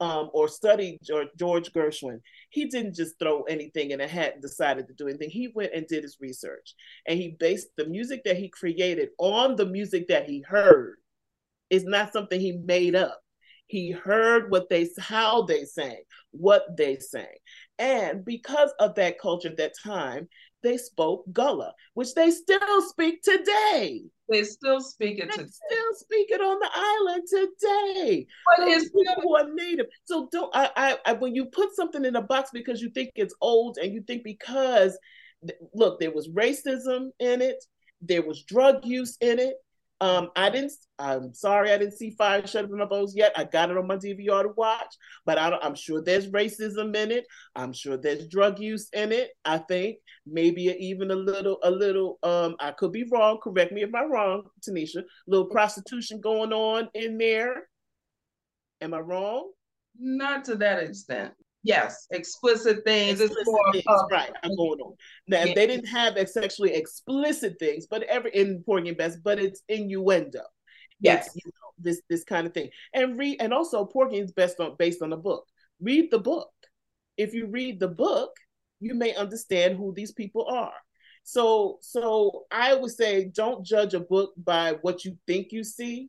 um, 0.01 0.31
or 0.33 0.49
studied 0.49 0.99
George, 1.03 1.73
Gershwin, 1.73 2.21
he 2.49 2.65
didn't 2.65 2.95
just 2.95 3.19
throw 3.19 3.43
anything 3.43 3.91
in 3.91 4.01
a 4.01 4.09
hat 4.09 4.33
and 4.35 4.43
decided 4.43 4.89
to 4.89 4.95
do 4.95 5.09
anything. 5.09 5.31
He 5.31 5.53
went 5.55 5.75
and 5.75 5.87
did 5.87 6.03
his 6.03 6.17
research 6.21 6.75
and 7.07 7.19
he 7.19 7.37
based 7.39 7.69
the 7.77 7.87
music 7.87 8.23
that 8.25 8.39
he 8.39 8.49
created 8.49 9.11
on 9.19 9.57
the 9.57 9.67
music 9.67 10.09
that 10.09 10.29
he 10.29 10.41
heard. 10.41 10.97
It's 11.69 11.85
not 11.85 12.13
something 12.13 12.41
he 12.41 12.53
made 12.53 12.95
up. 12.95 13.21
He 13.67 13.93
heard 13.93 14.51
what 14.51 14.69
they 14.69 14.89
how 14.99 15.43
they 15.43 15.65
sang, 15.65 16.03
what 16.33 16.77
they 16.77 16.99
sang. 16.99 17.37
And 17.79 18.25
because 18.25 18.73
of 18.81 18.97
that 18.97 19.21
culture 19.21 19.49
at 19.49 19.59
that 19.59 19.75
time, 19.85 20.29
they 20.63 20.77
spoke 20.77 21.25
Gullah, 21.33 21.75
which 21.95 22.15
they 22.15 22.31
still 22.31 22.83
speak 22.83 23.23
today. 23.23 24.03
They 24.29 24.45
still 24.45 24.81
speak 24.81 25.19
it 25.19 25.31
they 25.31 25.37
today. 25.37 25.51
Still 25.51 25.95
speak 25.95 26.31
it 26.31 26.41
on 26.41 26.59
the 26.61 26.71
island 26.73 27.25
today. 27.29 28.27
But 28.57 28.67
Those 28.67 28.83
it's 28.83 28.91
people 28.91 29.23
who 29.23 29.37
are 29.37 29.49
native. 29.53 29.87
So 30.05 30.29
don't 30.31 30.55
I, 30.55 30.71
I, 30.77 30.99
I 31.07 31.13
when 31.15 31.35
you 31.35 31.47
put 31.47 31.75
something 31.75 32.05
in 32.05 32.17
a 32.17 32.23
box 32.23 32.51
because 32.53 32.81
you 32.81 32.91
think 32.91 33.11
it's 33.17 33.35
old 33.41 33.79
and 33.79 33.93
you 33.93 34.03
think 34.03 34.23
because 34.25 34.97
look, 35.75 36.01
there 36.01 36.13
was 36.13 36.29
racism 36.29 37.11
in 37.19 37.43
it, 37.43 37.65
there 38.01 38.23
was 38.23 38.45
drug 38.45 38.85
use 38.85 39.17
in 39.21 39.39
it, 39.39 39.57
um, 40.01 40.31
I 40.35 40.51
didn't. 40.51 40.73
I'm 40.99 41.35
sorry, 41.35 41.73
I 41.73 41.79
didn't 41.79 41.97
see 41.97 42.11
Fire 42.11 42.47
Shut 42.47 42.65
Up 42.65 42.71
in 42.71 42.79
My 42.79 42.85
Bones 42.85 43.15
yet. 43.17 43.33
I 43.37 43.45
got 43.45 43.71
it 43.71 43.77
on 43.77 43.87
my 43.87 43.97
DVR 43.97 44.43
to 44.43 44.53
watch, 44.57 44.95
but 45.27 45.39
I 45.39 45.59
am 45.63 45.75
sure 45.75 46.03
there's 46.03 46.31
racism 46.31 46.95
in 46.97 47.11
it. 47.11 47.27
I'm 47.55 47.73
sure 47.73 47.97
there's 47.97 48.29
drug 48.29 48.59
use 48.59 48.89
in 48.93 49.13
it. 49.13 49.31
I 49.45 49.59
think 49.59 49.99
maybe 50.27 50.63
even 50.65 51.11
a 51.11 51.15
little, 51.17 51.59
a 51.63 51.71
little. 51.71 52.19
Um, 52.23 52.57
I 52.61 52.73
could 52.73 52.93
be 52.93 53.05
wrong. 53.11 53.39
Correct 53.43 53.73
me 53.73 53.83
if 53.83 53.95
I'm 53.95 54.11
wrong, 54.11 54.45
Tanisha. 54.67 55.03
Little 55.27 55.47
prostitution 55.47 56.21
going 56.21 56.53
on 56.53 56.89
in 56.95 57.19
there. 57.19 57.69
Am 58.81 58.95
I 58.95 59.01
wrong? 59.01 59.51
Not 59.99 60.45
to 60.47 60.57
that 60.57 60.83
extent 60.83 61.35
yes, 61.63 62.07
explicit 62.11 62.85
things. 62.85 63.21
Explicit 63.21 63.55
things, 63.73 63.85
right? 64.11 64.33
I'm 64.43 64.57
going 64.57 64.81
on. 64.81 64.95
Now 65.27 65.45
yeah. 65.45 65.55
they 65.55 65.67
didn't 65.67 65.87
have 65.87 66.17
sexually 66.29 66.75
explicit 66.75 67.57
things, 67.59 67.87
but 67.89 68.03
every 68.05 68.31
in 68.35 68.63
Porgy 68.65 68.89
and 68.89 68.99
Bess, 68.99 69.17
but 69.17 69.39
it's 69.39 69.63
innuendo. 69.69 70.43
Yes, 71.01 71.29
it's, 71.29 71.37
you 71.37 71.43
know, 71.47 71.73
this 71.79 72.03
this 72.09 72.25
kind 72.25 72.47
of 72.47 72.53
thing, 72.53 72.71
and 72.93 73.19
read, 73.19 73.41
and 73.41 73.55
also 73.55 73.85
Porgy 73.85 74.19
is 74.19 74.33
best 74.33 74.61
on 74.61 74.77
based 74.79 75.03
on 75.03 75.13
a 75.13 75.17
book. 75.17 75.47
Read 75.81 76.11
the 76.11 76.19
book. 76.19 76.51
If 77.17 77.35
you 77.35 77.47
read 77.47 77.81
the 77.81 77.89
book, 77.89 78.31
you 78.81 78.95
may 78.95 79.15
understand 79.15 79.77
who 79.77 79.93
these 79.95 80.13
people 80.13 80.47
are. 80.47 80.73
So, 81.23 81.79
so 81.83 82.45
I 82.51 82.75
would 82.75 82.91
say, 82.91 83.31
don't 83.35 83.65
judge 83.65 83.95
a 83.95 84.01
book 84.01 84.33
by 84.37 84.77
what 84.81 85.05
you 85.05 85.19
think 85.27 85.53
you 85.53 85.65
see. 85.65 86.09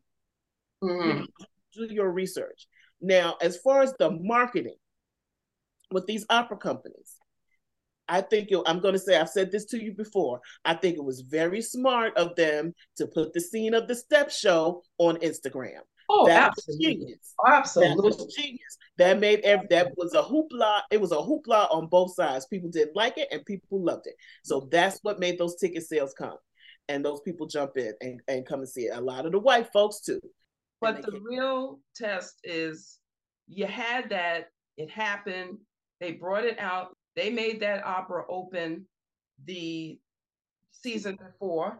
Mm-hmm. 0.83 1.25
Do 1.73 1.93
your 1.93 2.09
research. 2.09 2.67
Now, 3.01 3.35
as 3.41 3.57
far 3.57 3.81
as 3.81 3.93
the 3.99 4.09
marketing, 4.09 4.77
with 5.91 6.05
these 6.05 6.25
opera 6.29 6.57
companies. 6.57 7.15
I 8.07 8.21
think 8.21 8.49
I'm 8.65 8.81
going 8.81 8.93
to 8.93 8.99
say, 8.99 9.17
I've 9.17 9.29
said 9.29 9.51
this 9.51 9.65
to 9.67 9.81
you 9.81 9.93
before. 9.93 10.41
I 10.65 10.73
think 10.73 10.97
it 10.97 11.03
was 11.03 11.21
very 11.21 11.61
smart 11.61 12.17
of 12.17 12.35
them 12.35 12.73
to 12.97 13.07
put 13.07 13.31
the 13.33 13.39
scene 13.39 13.73
of 13.73 13.87
the 13.87 13.95
step 13.95 14.29
show 14.31 14.83
on 14.97 15.15
Instagram. 15.17 15.79
Oh, 16.09 16.27
that 16.27 16.49
absolutely. 16.49 16.87
Was 16.87 16.95
genius. 16.97 17.33
Absolutely. 17.47 17.95
That 17.95 18.17
was 18.17 18.35
genius. 18.35 18.77
That 18.97 19.19
made 19.21 19.39
every, 19.41 19.67
that 19.69 19.93
was 19.95 20.13
a 20.13 20.21
hoopla. 20.21 20.81
It 20.91 20.99
was 20.99 21.13
a 21.13 21.15
hoopla 21.15 21.73
on 21.73 21.87
both 21.87 22.13
sides. 22.13 22.47
People 22.47 22.69
didn't 22.69 22.97
like 22.97 23.17
it 23.17 23.29
and 23.31 23.45
people 23.45 23.81
loved 23.81 24.07
it. 24.07 24.15
So 24.43 24.67
that's 24.69 24.99
what 25.03 25.21
made 25.21 25.37
those 25.37 25.55
ticket 25.55 25.83
sales 25.83 26.13
come. 26.13 26.37
And 26.89 27.05
those 27.05 27.21
people 27.21 27.47
jump 27.47 27.77
in 27.77 27.93
and, 28.01 28.19
and 28.27 28.45
come 28.45 28.59
and 28.59 28.67
see 28.67 28.87
it. 28.87 28.97
A 28.97 28.99
lot 28.99 29.25
of 29.25 29.31
the 29.31 29.39
white 29.39 29.71
folks 29.71 30.01
too. 30.01 30.19
But 30.81 31.01
the 31.03 31.17
real 31.23 31.79
test 31.95 32.41
is 32.43 32.97
you 33.47 33.67
had 33.67 34.09
that, 34.09 34.49
it 34.75 34.89
happened, 34.89 35.59
they 36.01 36.11
brought 36.11 36.43
it 36.43 36.59
out. 36.59 36.97
They 37.15 37.29
made 37.29 37.61
that 37.61 37.85
opera 37.85 38.23
open 38.27 38.85
the 39.45 39.97
season 40.71 41.17
before 41.17 41.79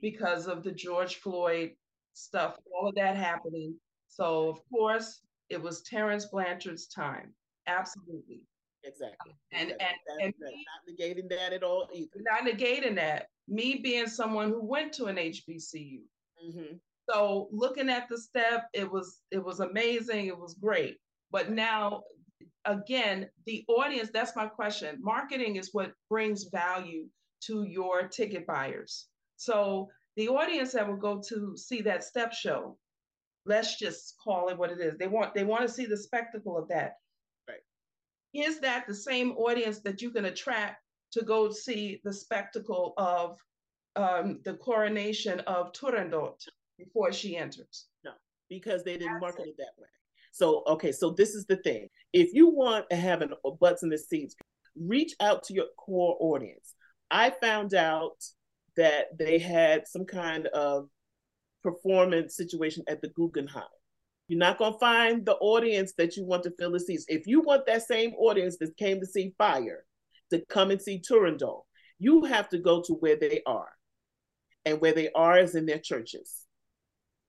because 0.00 0.46
of 0.46 0.64
the 0.64 0.72
George 0.72 1.16
Floyd 1.16 1.72
stuff, 2.14 2.56
all 2.74 2.88
of 2.88 2.94
that 2.96 3.16
happening. 3.16 3.74
So, 4.08 4.48
of 4.48 4.60
course, 4.72 5.20
it 5.50 5.62
was 5.62 5.82
Terence 5.82 6.26
Blanchard's 6.26 6.86
time. 6.86 7.34
Absolutely. 7.66 8.40
Exactly. 8.84 9.32
And 9.52 9.70
exactly. 9.72 9.86
and, 10.22 10.22
and 10.22 10.34
me, 10.40 10.64
not 10.66 10.94
negating 10.98 11.28
that 11.28 11.52
at 11.52 11.62
all 11.62 11.88
either. 11.92 12.08
Not 12.16 12.42
negating 12.42 12.94
that. 12.96 13.26
Me 13.48 13.80
being 13.82 14.06
someone 14.06 14.48
who 14.48 14.64
went 14.64 14.92
to 14.94 15.06
an 15.06 15.16
HBCU. 15.16 16.00
Mm-hmm. 16.46 16.76
So 17.10 17.48
looking 17.50 17.88
at 17.88 18.08
the 18.08 18.18
step, 18.18 18.68
it 18.72 18.90
was 18.90 19.20
it 19.30 19.42
was 19.42 19.60
amazing. 19.60 20.26
It 20.26 20.38
was 20.38 20.54
great. 20.54 20.96
But 21.30 21.50
now 21.50 22.02
again, 22.68 23.28
the 23.46 23.64
audience, 23.68 24.10
that's 24.12 24.36
my 24.36 24.46
question. 24.46 24.98
Marketing 25.00 25.56
is 25.56 25.70
what 25.72 25.92
brings 26.08 26.44
value 26.44 27.06
to 27.46 27.64
your 27.64 28.06
ticket 28.08 28.46
buyers. 28.46 29.06
So 29.36 29.88
the 30.16 30.28
audience 30.28 30.72
that 30.72 30.86
will 30.86 30.96
go 30.96 31.22
to 31.28 31.56
see 31.56 31.80
that 31.82 32.04
step 32.04 32.32
show, 32.32 32.76
let's 33.46 33.78
just 33.78 34.14
call 34.22 34.48
it 34.48 34.58
what 34.58 34.70
it 34.70 34.80
is. 34.80 34.98
They 34.98 35.06
want 35.06 35.34
they 35.34 35.44
want 35.44 35.62
to 35.62 35.72
see 35.72 35.86
the 35.86 35.96
spectacle 35.96 36.58
of 36.58 36.68
that. 36.68 36.94
Right. 37.48 37.64
Is 38.34 38.60
that 38.60 38.86
the 38.86 38.94
same 38.94 39.32
audience 39.32 39.80
that 39.80 40.02
you 40.02 40.10
can 40.10 40.26
attract 40.26 40.82
to 41.12 41.24
go 41.24 41.50
see 41.50 42.00
the 42.04 42.12
spectacle 42.12 42.92
of 42.98 43.38
um, 43.96 44.40
the 44.44 44.54
coronation 44.54 45.40
of 45.40 45.72
Turandot 45.72 46.36
before 46.76 47.12
she 47.12 47.36
enters? 47.36 47.86
No, 48.04 48.12
because 48.50 48.84
they 48.84 48.98
didn't 48.98 49.14
That's 49.14 49.22
market 49.22 49.46
it. 49.46 49.50
it 49.50 49.56
that 49.58 49.80
way. 49.80 49.88
So, 50.30 50.62
okay, 50.66 50.92
so 50.92 51.10
this 51.10 51.34
is 51.34 51.46
the 51.46 51.56
thing. 51.56 51.88
If 52.12 52.32
you 52.32 52.48
want 52.48 52.88
to 52.90 52.96
have 52.96 53.22
an 53.22 53.32
butts 53.60 53.82
in 53.82 53.88
the 53.88 53.98
seats, 53.98 54.34
reach 54.76 55.14
out 55.20 55.42
to 55.44 55.54
your 55.54 55.66
core 55.76 56.16
audience. 56.20 56.74
I 57.10 57.30
found 57.30 57.74
out 57.74 58.16
that 58.76 59.18
they 59.18 59.38
had 59.38 59.88
some 59.88 60.04
kind 60.04 60.46
of 60.48 60.88
performance 61.62 62.36
situation 62.36 62.84
at 62.88 63.02
the 63.02 63.08
Guggenheim. 63.08 63.64
You're 64.28 64.38
not 64.38 64.58
going 64.58 64.74
to 64.74 64.78
find 64.78 65.24
the 65.24 65.36
audience 65.36 65.94
that 65.96 66.16
you 66.16 66.24
want 66.24 66.42
to 66.44 66.52
fill 66.58 66.72
the 66.72 66.80
seats. 66.80 67.06
If 67.08 67.26
you 67.26 67.40
want 67.40 67.66
that 67.66 67.86
same 67.86 68.12
audience 68.14 68.58
that 68.58 68.76
came 68.76 69.00
to 69.00 69.06
see 69.06 69.34
Fire 69.38 69.84
to 70.30 70.44
come 70.50 70.70
and 70.70 70.80
see 70.80 71.00
Turandot, 71.00 71.62
you 71.98 72.24
have 72.24 72.48
to 72.50 72.58
go 72.58 72.82
to 72.82 72.92
where 72.94 73.16
they 73.16 73.40
are. 73.46 73.70
And 74.64 74.80
where 74.80 74.92
they 74.92 75.10
are 75.14 75.38
is 75.38 75.54
in 75.54 75.64
their 75.64 75.78
churches. 75.78 76.44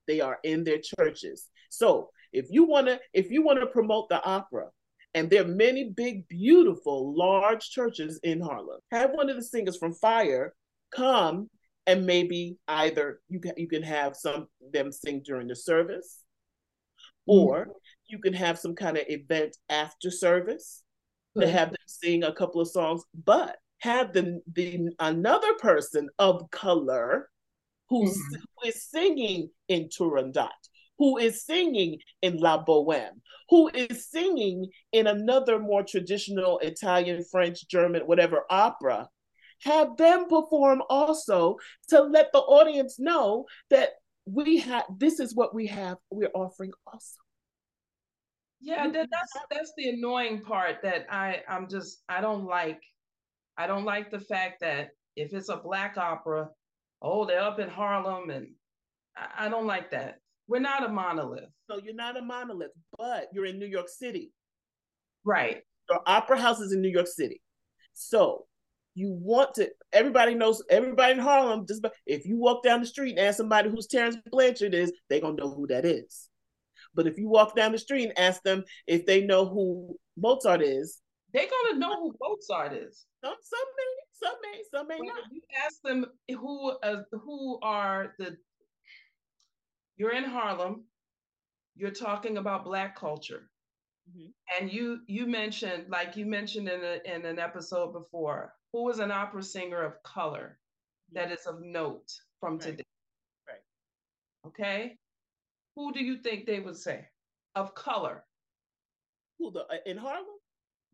They 0.08 0.20
are 0.20 0.39
in 0.44 0.65
their 0.65 0.79
churches. 0.79 1.48
So 1.70 2.10
if 2.33 2.48
you 2.50 2.65
want 2.65 2.88
to, 2.88 3.00
if 3.13 3.31
you 3.31 3.43
want 3.43 3.59
to 3.59 3.65
promote 3.67 4.09
the 4.09 4.24
opera, 4.24 4.67
and 5.13 5.29
there 5.29 5.43
are 5.43 5.48
many 5.48 5.89
big, 5.89 6.27
beautiful, 6.27 7.15
large 7.17 7.69
churches 7.69 8.19
in 8.24 8.41
Harlem, 8.41 8.79
have 8.91 9.12
one 9.12 9.29
of 9.29 9.36
the 9.36 9.43
singers 9.43 9.77
from 9.77 9.93
Fire 9.93 10.53
come 10.91 11.50
and 11.88 12.05
maybe 12.05 12.57
either 12.67 13.19
you 13.29 13.39
can 13.39 13.53
you 13.57 13.67
can 13.67 13.81
have 13.81 14.15
some 14.15 14.48
them 14.71 14.91
sing 14.91 15.21
during 15.25 15.48
the 15.48 15.55
service, 15.55 16.19
or 17.25 17.62
mm-hmm. 17.62 17.71
you 18.07 18.19
can 18.19 18.33
have 18.33 18.59
some 18.59 18.75
kind 18.75 18.98
of 18.98 19.05
event 19.07 19.57
after 19.69 20.12
service 20.12 20.83
mm-hmm. 21.36 21.48
to 21.48 21.51
have 21.51 21.69
them 21.69 21.77
sing 21.88 22.24
a 22.24 22.33
couple 22.33 22.62
of 22.62 22.67
songs, 22.67 23.01
but 23.25 23.57
have 23.79 24.13
the 24.13 24.39
the 24.53 24.89
another 25.00 25.53
person 25.55 26.09
of 26.19 26.50
color 26.51 27.29
who's 27.89 28.12
mm-hmm. 28.12 28.36
who 28.36 28.69
is 28.69 28.88
singing 28.88 29.50
in 29.67 29.89
Turandot 29.89 30.50
who 31.00 31.18
is 31.18 31.44
singing 31.46 31.98
in 32.22 32.38
La 32.38 32.63
Boheme, 32.63 33.22
who 33.50 33.70
is 33.74 34.10
singing 34.10 34.68
in 34.91 35.08
another 35.08 35.58
more 35.58 35.82
traditional 35.82 36.60
Italian, 36.60 37.24
French, 37.32 37.68
German, 37.68 38.03
whatever 38.03 38.44
opera, 38.50 39.08
have 39.63 39.98
them 39.98 40.27
perform 40.29 40.84
also 40.89 41.58
to 41.88 42.01
let 42.01 42.32
the 42.34 42.39
audience 42.39 43.00
know 43.00 43.46
that 43.70 43.91
we 44.25 44.60
have 44.60 44.86
this 44.98 45.20
is 45.20 45.36
what 45.36 45.56
we 45.56 45.68
have 45.68 45.98
we're 46.12 46.29
offering 46.36 46.72
also. 46.86 47.20
Yeah 48.62 48.88
that, 48.88 49.08
that's 49.10 49.34
that's 49.50 49.74
the 49.77 49.89
annoying 49.89 50.41
part 50.41 50.77
that 50.84 51.06
i 51.10 51.41
i'm 51.48 51.68
just 51.70 52.03
i 52.10 52.20
don't 52.22 52.46
like. 52.46 52.82
I 53.58 53.68
don't 53.68 53.86
like 53.86 54.12
the 54.12 54.20
fact 54.20 54.62
that 54.62 54.89
if 55.15 55.34
it's 55.34 55.50
a 55.50 55.58
black 55.58 55.98
opera 55.98 56.50
oh 57.01 57.25
they're 57.25 57.41
up 57.41 57.60
in 57.60 57.70
harlem 57.70 58.29
and 58.29 58.48
i, 59.18 59.46
I 59.46 59.50
don't 59.50 59.65
like 59.65 59.91
that 59.91 60.20
we're 60.50 60.60
not 60.60 60.84
a 60.84 60.89
monolith 60.89 61.50
so 61.70 61.79
you're 61.82 61.94
not 61.94 62.18
a 62.18 62.22
monolith 62.22 62.72
but 62.98 63.27
you're 63.32 63.46
in 63.46 63.58
new 63.58 63.65
york 63.65 63.88
city 63.88 64.32
right 65.24 65.62
your 65.89 66.01
opera 66.06 66.39
house 66.39 66.60
is 66.60 66.74
in 66.74 66.82
new 66.82 66.89
york 66.89 67.08
city 67.08 67.41
so 67.94 68.46
you 68.96 69.18
want 69.22 69.53
to 69.56 69.70
everybody 69.94 70.36
knows 70.36 70.62
everybody 70.70 71.13
in 71.13 71.20
Harlem 71.20 71.65
just 71.65 71.86
if 72.06 72.25
you 72.25 72.38
walk 72.38 72.63
down 72.63 72.82
the 72.82 72.86
street 72.86 73.12
and 73.12 73.20
ask 73.20 73.38
somebody 73.38 73.70
who's 73.70 73.88
Terence 73.88 74.18
Blanchard 74.29 74.74
is, 74.74 74.91
they're 75.10 75.22
gonna 75.22 75.38
know 75.38 75.53
who 75.53 75.68
that 75.68 75.86
is. 75.86 76.27
But 76.96 77.08
if 77.08 77.18
you 77.18 77.29
walk 77.29 77.56
down 77.56 77.72
the 77.72 77.77
street 77.77 78.06
and 78.06 78.20
ask 78.20 78.41
them 78.44 78.63
if 78.88 79.06
they 79.06 79.25
know 79.25 79.46
who 79.46 79.96
Mozart 80.18 80.62
is, 80.62 81.00
they're 81.34 81.48
gonna 81.48 81.79
know 81.79 81.96
who 82.01 82.15
Mozart 82.22 82.74
is. 82.74 83.06
Some 83.24 83.36
some 83.41 83.68
may, 83.77 83.94
some 84.12 84.36
may, 84.41 84.62
some 84.74 84.88
may 84.88 84.98
not. 84.98 85.32
you 85.32 85.41
ask 85.65 85.82
them 85.84 86.06
who 86.29 86.72
uh, 86.84 87.03
who 87.12 87.60
are 87.62 88.15
the 88.20 88.36
you're 90.00 90.13
in 90.13 90.24
Harlem, 90.24 90.86
you're 91.75 91.91
talking 91.91 92.38
about 92.38 92.63
black 92.63 92.96
culture. 92.96 93.50
Mm-hmm. 94.10 94.29
And 94.60 94.72
you 94.72 95.01
you 95.06 95.27
mentioned, 95.27 95.86
like 95.89 96.15
you 96.15 96.25
mentioned 96.25 96.68
in 96.68 96.82
a, 96.84 97.15
in 97.15 97.25
an 97.25 97.38
episode 97.38 97.91
before, 97.91 98.56
who 98.74 98.89
is 98.89 99.00
an 99.00 99.12
opera 99.12 99.44
singer 99.44 99.84
of 99.84 100.01
color 100.03 100.58
that 101.12 101.32
is 101.32 101.46
of 101.46 101.62
note 101.62 102.10
from 102.39 102.53
right. 102.53 102.62
today? 102.62 102.84
Right. 103.48 104.48
Okay. 104.48 104.98
Who 105.75 105.94
do 105.94 106.03
you 106.03 106.18
think 106.18 106.46
they 106.46 106.60
would 106.60 106.77
say 106.77 107.06
of 107.56 107.75
color? 107.75 108.24
Who 109.38 109.51
the 109.51 109.62
uh, 109.62 109.77
in 109.86 109.98
Harlem? 109.98 110.25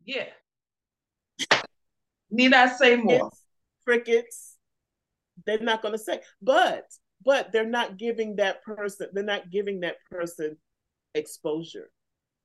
Yeah. 0.04 0.26
Need 2.30 2.54
I 2.54 2.66
say 2.66 2.96
more? 2.96 3.30
Crickets. 3.84 4.56
They're 5.46 5.60
not 5.60 5.80
going 5.82 5.92
to 5.92 5.98
say, 5.98 6.20
but 6.42 6.86
but 7.26 7.50
they're 7.52 7.68
not 7.68 7.98
giving 7.98 8.36
that 8.36 8.62
person. 8.62 9.08
They're 9.12 9.24
not 9.24 9.50
giving 9.50 9.80
that 9.80 9.96
person 10.10 10.56
exposure 11.14 11.90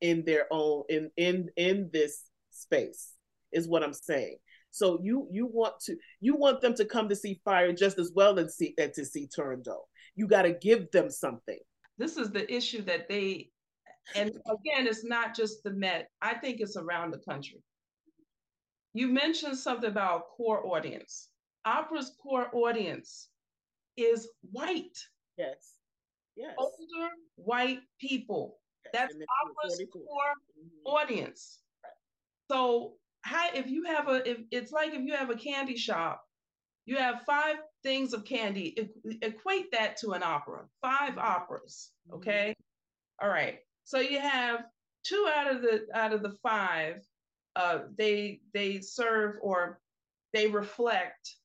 in 0.01 0.25
their 0.25 0.47
own 0.51 0.83
in 0.89 1.11
in 1.15 1.49
in 1.55 1.89
this 1.93 2.23
space. 2.49 3.13
Is 3.53 3.67
what 3.67 3.83
I'm 3.83 3.93
saying. 3.93 4.37
So 4.71 4.99
you 5.03 5.27
you 5.31 5.45
want 5.45 5.75
to 5.81 5.95
you 6.19 6.35
want 6.35 6.61
them 6.61 6.73
to 6.75 6.85
come 6.85 7.07
to 7.09 7.15
see 7.15 7.39
fire 7.45 7.71
just 7.71 7.99
as 7.99 8.11
well 8.15 8.39
as 8.39 8.57
see 8.57 8.73
and 8.77 8.91
to 8.93 9.05
see 9.05 9.27
Turandot. 9.27 9.83
You 10.15 10.27
got 10.27 10.43
to 10.43 10.53
give 10.53 10.89
them 10.91 11.09
something. 11.09 11.59
This 11.97 12.17
is 12.17 12.31
the 12.31 12.51
issue 12.51 12.81
that 12.83 13.07
they, 13.07 13.49
and 14.15 14.29
again, 14.29 14.87
it's 14.87 15.03
not 15.03 15.35
just 15.35 15.63
the 15.63 15.71
Met. 15.71 16.09
I 16.21 16.33
think 16.33 16.59
it's 16.59 16.75
around 16.75 17.11
the 17.11 17.19
country. 17.19 17.61
You 18.93 19.07
mentioned 19.07 19.57
something 19.57 19.89
about 19.89 20.29
core 20.35 20.65
audience. 20.65 21.29
Opera's 21.65 22.11
core 22.21 22.47
audience 22.53 23.29
is 24.01 24.27
white. 24.51 24.97
Yes. 25.37 25.75
Yes. 26.35 26.55
Older 26.57 27.09
white 27.35 27.79
people. 27.99 28.57
Yes. 28.85 28.91
That's 28.93 29.15
opera's 29.15 29.81
core 29.91 30.03
mm-hmm. 30.03 30.87
audience. 30.87 31.59
Right. 31.83 31.91
So 32.49 32.93
how 33.21 33.49
if 33.53 33.69
you 33.69 33.83
have 33.85 34.07
a 34.07 34.29
if 34.29 34.37
it's 34.51 34.71
like 34.71 34.93
if 34.93 35.01
you 35.01 35.15
have 35.15 35.29
a 35.29 35.35
candy 35.35 35.77
shop 35.77 36.23
you 36.85 36.97
have 36.97 37.21
five 37.25 37.57
things 37.83 38.13
of 38.13 38.25
candy 38.25 38.89
equate 39.21 39.71
that 39.71 39.97
to 39.97 40.11
an 40.11 40.23
opera 40.23 40.63
five 40.81 41.17
operas 41.17 41.91
mm-hmm. 42.07 42.17
okay 42.17 42.49
mm-hmm. 42.49 43.25
all 43.25 43.31
right 43.31 43.59
so 43.83 43.99
you 43.99 44.19
have 44.19 44.61
two 45.03 45.27
out 45.35 45.55
of 45.55 45.61
the 45.61 45.85
out 45.93 46.13
of 46.13 46.23
the 46.23 46.35
five 46.43 47.01
uh 47.55 47.79
they 47.97 48.39
they 48.53 48.79
serve 48.79 49.35
or 49.41 49.79
they 50.33 50.47
reflect 50.47 51.35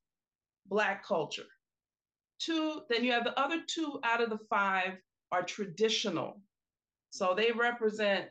black 0.66 1.04
culture 1.04 1.46
two 2.38 2.82
then 2.88 3.04
you 3.04 3.12
have 3.12 3.24
the 3.24 3.38
other 3.38 3.62
two 3.66 3.98
out 4.04 4.22
of 4.22 4.30
the 4.30 4.38
five 4.50 4.94
are 5.32 5.42
traditional 5.42 6.40
so 7.10 7.34
they 7.34 7.50
represent 7.52 8.28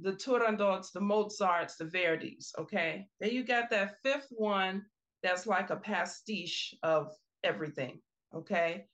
the 0.00 0.12
Turandots, 0.12 0.92
the 0.92 1.00
Mozarts, 1.00 1.76
the 1.76 1.84
Verdis, 1.84 2.52
okay? 2.58 3.06
Then 3.20 3.30
you 3.30 3.44
got 3.44 3.70
that 3.70 3.96
fifth 4.02 4.28
one 4.30 4.84
that's 5.22 5.46
like 5.46 5.70
a 5.70 5.76
pastiche 5.76 6.74
of 6.82 7.12
everything, 7.42 8.00
okay? 8.34 8.86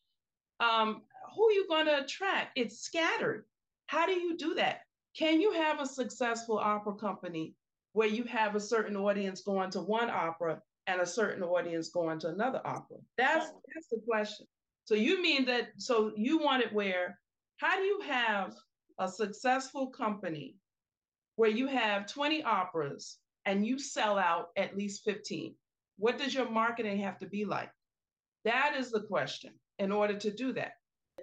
Um, 0.60 1.02
who 1.34 1.48
are 1.48 1.52
you 1.52 1.66
going 1.68 1.86
to 1.86 2.04
attract? 2.04 2.56
It's 2.56 2.80
scattered. 2.80 3.44
How 3.86 4.06
do 4.06 4.12
you 4.12 4.36
do 4.36 4.54
that? 4.54 4.82
Can 5.16 5.40
you 5.40 5.52
have 5.52 5.80
a 5.80 5.86
successful 5.86 6.58
opera 6.58 6.94
company 6.94 7.54
where 7.92 8.08
you 8.08 8.24
have 8.24 8.56
a 8.56 8.60
certain 8.60 8.96
audience 8.96 9.42
going 9.42 9.70
to 9.70 9.80
one 9.80 10.10
opera 10.10 10.62
and 10.86 11.00
a 11.00 11.06
certain 11.06 11.42
audience 11.42 11.88
going 11.88 12.18
to 12.20 12.28
another 12.28 12.60
opera? 12.64 12.98
That's 13.16 13.46
that's 13.46 13.88
the 13.90 14.00
question. 14.08 14.46
So 14.84 14.94
you 14.94 15.22
mean 15.22 15.44
that 15.46 15.68
so 15.78 16.12
you 16.16 16.38
want 16.38 16.62
it 16.62 16.72
where 16.72 17.18
how 17.58 17.76
do 17.76 17.82
you 17.82 18.00
have 18.00 18.54
a 18.98 19.08
successful 19.08 19.88
company 19.88 20.56
where 21.36 21.50
you 21.50 21.66
have 21.66 22.06
20 22.06 22.42
operas 22.44 23.18
and 23.44 23.66
you 23.66 23.78
sell 23.78 24.18
out 24.18 24.48
at 24.56 24.76
least 24.76 25.02
15? 25.04 25.54
What 25.96 26.18
does 26.18 26.34
your 26.34 26.50
marketing 26.50 26.98
have 26.98 27.18
to 27.18 27.26
be 27.26 27.44
like? 27.44 27.70
That 28.44 28.74
is 28.76 28.90
the 28.90 29.02
question 29.02 29.52
in 29.78 29.92
order 29.92 30.14
to 30.14 30.30
do 30.30 30.52
that. 30.52 30.72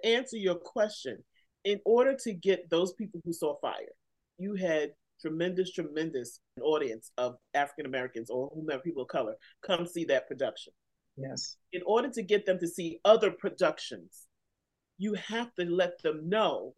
Answer 0.04 0.36
your 0.36 0.56
question. 0.56 1.18
In 1.64 1.80
order 1.84 2.16
to 2.24 2.32
get 2.32 2.68
those 2.70 2.92
people 2.94 3.20
who 3.24 3.32
saw 3.32 3.54
fire, 3.60 3.94
you 4.38 4.54
had 4.54 4.92
tremendous, 5.22 5.72
tremendous 5.72 6.40
audience 6.60 7.12
of 7.16 7.36
African 7.54 7.86
Americans 7.86 8.28
or 8.28 8.50
whomever 8.54 8.82
people 8.82 9.02
of 9.02 9.08
color 9.08 9.36
come 9.66 9.86
see 9.86 10.04
that 10.06 10.28
production. 10.28 10.72
Yes. 11.16 11.56
In 11.72 11.82
order 11.86 12.10
to 12.10 12.22
get 12.22 12.44
them 12.44 12.58
to 12.58 12.68
see 12.68 13.00
other 13.04 13.30
productions, 13.30 14.26
you 14.98 15.14
have 15.14 15.54
to 15.54 15.64
let 15.64 16.02
them 16.02 16.28
know 16.28 16.74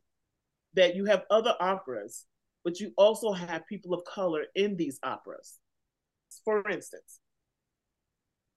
that 0.75 0.95
you 0.95 1.05
have 1.07 1.25
other 1.31 1.55
operas 1.61 2.27
but 2.65 2.81
you 2.81 2.93
also 2.97 3.33
have 3.33 3.67
people 3.67 3.93
of 3.93 4.05
color 4.05 4.47
in 4.55 4.77
these 4.77 4.99
operas. 5.03 5.59
For 6.45 6.69
instance, 6.69 7.21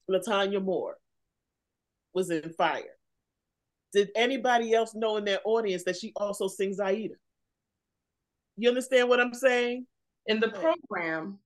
Latonia 0.10 0.64
Moore 0.64 0.98
was 2.14 2.32
in 2.32 2.50
Fire. 2.54 2.96
Did 3.94 4.10
anybody 4.16 4.74
else 4.74 4.96
know 4.96 5.18
in 5.18 5.26
their 5.26 5.40
audience 5.44 5.84
that 5.84 5.98
she 5.98 6.14
also 6.16 6.48
sings 6.48 6.80
Aida? 6.80 7.16
You 8.58 8.70
understand 8.70 9.08
what 9.08 9.20
I'm 9.20 9.34
saying? 9.34 9.86
In 10.26 10.40
the 10.40 10.50
program, 10.50 11.40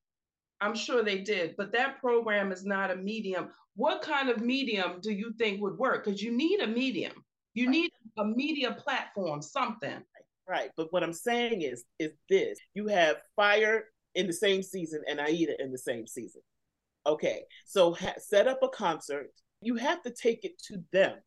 I'm 0.62 0.76
sure 0.76 1.04
they 1.04 1.20
did, 1.20 1.56
but 1.58 1.72
that 1.74 2.00
program 2.00 2.52
is 2.52 2.66
not 2.66 2.90
a 2.90 2.96
medium. 2.96 3.50
What 3.76 4.02
kind 4.02 4.30
of 4.30 4.42
medium 4.42 5.00
do 5.02 5.12
you 5.12 5.34
think 5.38 5.62
would 5.62 5.78
work? 5.78 6.06
Because 6.06 6.22
you 6.22 6.32
need 6.32 6.62
a 6.62 6.68
medium. 6.68 7.14
You 7.54 7.66
right. 7.66 7.72
need 7.72 7.92
a 8.18 8.26
media 8.26 8.72
platform, 8.72 9.42
something. 9.42 10.02
Right. 10.48 10.72
But 10.78 10.88
what 10.92 11.04
I'm 11.04 11.14
saying 11.14 11.62
is, 11.62 11.84
is 12.00 12.12
this: 12.30 12.58
you 12.74 12.88
have 12.88 13.18
Fire 13.36 13.86
in 14.16 14.28
the 14.28 14.34
same 14.34 14.64
season 14.64 15.02
and 15.08 15.20
Aida 15.20 15.62
in 15.62 15.72
the 15.72 15.78
same 15.78 16.08
season. 16.08 16.42
Okay, 17.06 17.44
so 17.66 17.94
ha- 17.94 18.14
set 18.20 18.48
up 18.48 18.60
a 18.62 18.70
concert. 18.70 19.32
You 19.62 19.76
have 19.76 20.02
to 20.04 20.12
take 20.12 20.44
it 20.44 20.62
to 20.68 20.84
them. 20.92 21.18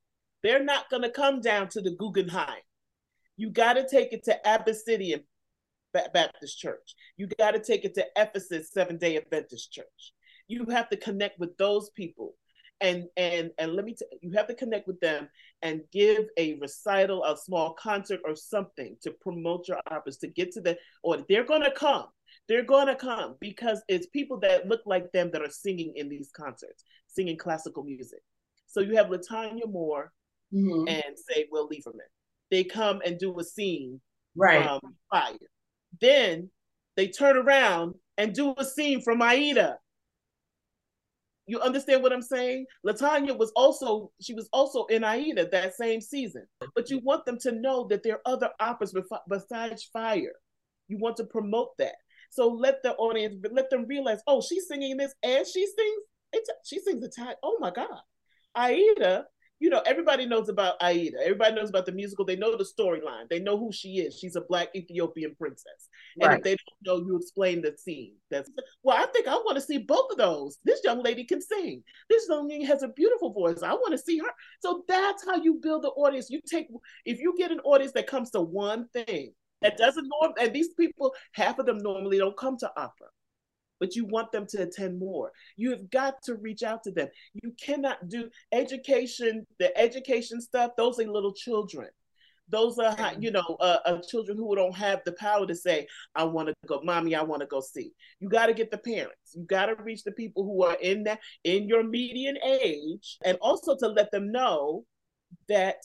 They're 0.42 0.62
not 0.62 0.90
going 0.90 1.02
to 1.02 1.10
come 1.10 1.40
down 1.40 1.68
to 1.70 1.80
the 1.80 1.96
Guggenheim. 1.98 2.60
You 3.36 3.50
got 3.50 3.74
to 3.74 3.88
take 3.88 4.12
it 4.12 4.24
to 4.24 4.46
Abyssinian 4.46 5.24
Baptist 6.12 6.58
Church. 6.58 6.94
You 7.16 7.28
got 7.38 7.52
to 7.52 7.60
take 7.60 7.84
it 7.84 7.94
to 7.94 8.06
Ephesus 8.16 8.72
Seven 8.72 8.98
Day 8.98 9.16
Adventist 9.16 9.72
Church. 9.72 10.12
You 10.48 10.66
have 10.66 10.88
to 10.90 10.96
connect 10.96 11.38
with 11.38 11.56
those 11.56 11.90
people 11.90 12.34
and 12.80 13.04
and 13.16 13.50
and 13.58 13.72
let 13.72 13.84
me 13.84 13.94
t- 13.94 14.18
you 14.20 14.32
have 14.32 14.46
to 14.46 14.54
connect 14.54 14.86
with 14.86 14.98
them 15.00 15.28
and 15.62 15.80
give 15.92 16.26
a 16.36 16.54
recital 16.54 17.24
a 17.24 17.36
small 17.36 17.72
concert 17.74 18.20
or 18.24 18.34
something 18.34 18.96
to 19.02 19.10
promote 19.20 19.68
your 19.68 19.80
operas 19.90 20.18
to 20.18 20.28
get 20.28 20.52
to 20.52 20.60
the 20.60 20.76
or 21.02 21.24
they're 21.28 21.44
going 21.44 21.62
to 21.62 21.70
come 21.70 22.06
they're 22.48 22.64
going 22.64 22.86
to 22.86 22.96
come 22.96 23.36
because 23.40 23.82
it's 23.88 24.06
people 24.08 24.38
that 24.38 24.66
look 24.66 24.80
like 24.86 25.10
them 25.12 25.30
that 25.32 25.42
are 25.42 25.50
singing 25.50 25.92
in 25.96 26.08
these 26.08 26.30
concerts 26.36 26.84
singing 27.06 27.36
classical 27.36 27.84
music 27.84 28.20
so 28.66 28.80
you 28.80 28.96
have 28.96 29.06
latonia 29.06 29.70
moore 29.70 30.12
mm-hmm. 30.52 30.88
and 30.88 31.16
say 31.16 31.46
will 31.50 31.68
liverman 31.70 32.06
they 32.50 32.64
come 32.64 33.00
and 33.06 33.18
do 33.18 33.38
a 33.38 33.44
scene 33.44 34.00
right 34.36 34.64
from 34.64 34.80
fire 35.10 35.36
then 36.00 36.50
they 36.96 37.08
turn 37.08 37.36
around 37.36 37.94
and 38.18 38.34
do 38.34 38.54
a 38.56 38.64
scene 38.64 39.00
from 39.00 39.22
aida 39.22 39.78
you 41.46 41.60
understand 41.60 42.02
what 42.02 42.12
I'm 42.12 42.22
saying? 42.22 42.66
Latonia 42.86 43.36
was 43.36 43.52
also 43.54 44.10
she 44.20 44.34
was 44.34 44.48
also 44.52 44.86
in 44.86 45.04
Aida 45.04 45.48
that 45.50 45.74
same 45.74 46.00
season. 46.00 46.46
But 46.74 46.90
you 46.90 47.00
want 47.00 47.26
them 47.26 47.38
to 47.40 47.52
know 47.52 47.86
that 47.88 48.02
there 48.02 48.14
are 48.14 48.32
other 48.32 48.50
operas 48.60 48.94
besides 49.28 49.84
Fire. 49.92 50.32
You 50.88 50.98
want 50.98 51.16
to 51.18 51.24
promote 51.24 51.76
that. 51.78 51.94
So 52.30 52.48
let 52.48 52.82
the 52.82 52.94
audience 52.94 53.44
let 53.52 53.70
them 53.70 53.86
realize, 53.86 54.20
oh, 54.26 54.40
she's 54.40 54.66
singing 54.68 54.96
this 54.96 55.14
and 55.22 55.46
she 55.46 55.66
sings 55.66 56.46
she 56.64 56.80
sings 56.80 57.04
Italian. 57.04 57.36
Oh 57.42 57.58
my 57.60 57.70
God. 57.70 58.00
Aida, 58.56 59.26
you 59.60 59.70
know, 59.70 59.82
everybody 59.86 60.26
knows 60.26 60.48
about 60.48 60.74
Aida. 60.82 61.16
Everybody 61.22 61.54
knows 61.54 61.70
about 61.70 61.86
the 61.86 61.92
musical. 61.92 62.24
They 62.24 62.36
know 62.36 62.56
the 62.56 62.64
storyline. 62.64 63.28
They 63.30 63.38
know 63.38 63.56
who 63.56 63.72
she 63.72 63.98
is. 63.98 64.18
She's 64.18 64.36
a 64.36 64.40
black 64.42 64.68
Ethiopian 64.74 65.34
princess. 65.36 65.88
And 66.20 66.28
right. 66.28 66.38
if 66.38 66.44
they 66.44 66.56
don't 66.84 67.00
know, 67.00 67.06
you 67.06 67.16
explain 67.16 67.62
the 67.62 67.74
scene. 67.78 68.14
That's 68.30 68.50
well, 68.82 68.96
I 69.00 69.06
think 69.06 69.28
I 69.28 69.34
want 69.34 69.56
to 69.56 69.60
see 69.60 69.78
both 69.78 70.10
of 70.10 70.18
those. 70.18 70.58
This 70.64 70.80
young 70.84 71.02
lady 71.02 71.24
can 71.24 71.40
sing. 71.40 71.82
This 72.10 72.26
young 72.28 72.48
lady 72.48 72.64
has 72.64 72.82
a 72.82 72.88
beautiful 72.88 73.32
voice. 73.32 73.62
I 73.62 73.72
want 73.72 73.92
to 73.92 73.98
see 73.98 74.18
her. 74.18 74.30
So 74.60 74.84
that's 74.88 75.24
how 75.24 75.36
you 75.36 75.60
build 75.62 75.84
the 75.84 75.90
audience. 75.90 76.30
You 76.30 76.40
take 76.46 76.68
if 77.04 77.20
you 77.20 77.34
get 77.38 77.52
an 77.52 77.60
audience 77.60 77.92
that 77.92 78.06
comes 78.06 78.30
to 78.32 78.40
one 78.40 78.88
thing 78.88 79.32
that 79.62 79.76
doesn't 79.76 80.08
norm 80.20 80.34
and 80.40 80.52
these 80.52 80.74
people, 80.74 81.14
half 81.32 81.58
of 81.58 81.66
them 81.66 81.78
normally 81.78 82.18
don't 82.18 82.36
come 82.36 82.56
to 82.58 82.70
opera 82.76 83.08
but 83.80 83.94
you 83.94 84.04
want 84.04 84.32
them 84.32 84.46
to 84.50 84.62
attend 84.62 84.98
more. 84.98 85.32
You 85.56 85.70
have 85.70 85.90
got 85.90 86.22
to 86.24 86.36
reach 86.36 86.62
out 86.62 86.82
to 86.84 86.90
them. 86.90 87.08
You 87.42 87.52
cannot 87.60 88.08
do 88.08 88.30
education, 88.52 89.46
the 89.58 89.76
education 89.78 90.40
stuff, 90.40 90.72
those 90.76 90.98
are 90.98 91.04
little 91.04 91.34
children. 91.34 91.88
Those 92.50 92.78
are, 92.78 92.94
you 93.18 93.30
know, 93.30 93.56
uh, 93.60 93.78
uh, 93.86 94.00
children 94.02 94.36
who 94.36 94.54
don't 94.54 94.76
have 94.76 95.00
the 95.06 95.12
power 95.12 95.46
to 95.46 95.54
say, 95.54 95.86
I 96.14 96.24
want 96.24 96.48
to 96.48 96.54
go, 96.66 96.80
mommy, 96.82 97.14
I 97.14 97.22
want 97.22 97.40
to 97.40 97.46
go 97.46 97.60
see. 97.60 97.92
You 98.20 98.28
got 98.28 98.46
to 98.46 98.54
get 98.54 98.70
the 98.70 98.78
parents. 98.78 99.34
You 99.34 99.44
got 99.44 99.66
to 99.66 99.82
reach 99.82 100.04
the 100.04 100.12
people 100.12 100.44
who 100.44 100.62
are 100.62 100.76
in 100.80 101.04
that, 101.04 101.20
in 101.44 101.68
your 101.68 101.82
median 101.82 102.36
age, 102.44 103.16
and 103.24 103.38
also 103.40 103.76
to 103.76 103.88
let 103.88 104.10
them 104.10 104.30
know 104.30 104.84
that 105.48 105.76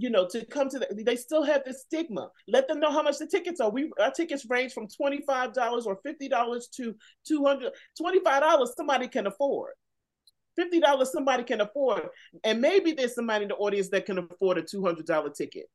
you 0.00 0.08
know, 0.08 0.26
to 0.28 0.44
come 0.46 0.68
to 0.70 0.78
the, 0.78 1.04
they 1.04 1.14
still 1.14 1.42
have 1.42 1.62
this 1.64 1.82
stigma. 1.82 2.30
Let 2.48 2.66
them 2.68 2.80
know 2.80 2.90
how 2.90 3.02
much 3.02 3.18
the 3.18 3.26
tickets 3.26 3.60
are. 3.60 3.70
We 3.70 3.90
our 4.00 4.10
tickets 4.10 4.46
range 4.48 4.72
from 4.72 4.88
twenty 4.88 5.20
five 5.26 5.52
dollars 5.52 5.86
or 5.86 5.98
fifty 6.02 6.26
dollars 6.26 6.68
to 6.76 6.94
two 7.26 7.44
hundred. 7.44 7.72
Twenty 7.98 8.20
five 8.20 8.40
dollars 8.40 8.72
somebody 8.76 9.08
can 9.08 9.26
afford. 9.26 9.72
Fifty 10.56 10.80
dollars 10.80 11.12
somebody 11.12 11.44
can 11.44 11.60
afford, 11.60 12.08
and 12.44 12.60
maybe 12.60 12.92
there's 12.92 13.14
somebody 13.14 13.42
in 13.44 13.48
the 13.50 13.56
audience 13.56 13.90
that 13.90 14.06
can 14.06 14.18
afford 14.18 14.56
a 14.56 14.62
two 14.62 14.82
hundred 14.82 15.04
dollar 15.06 15.30
ticket 15.30 15.66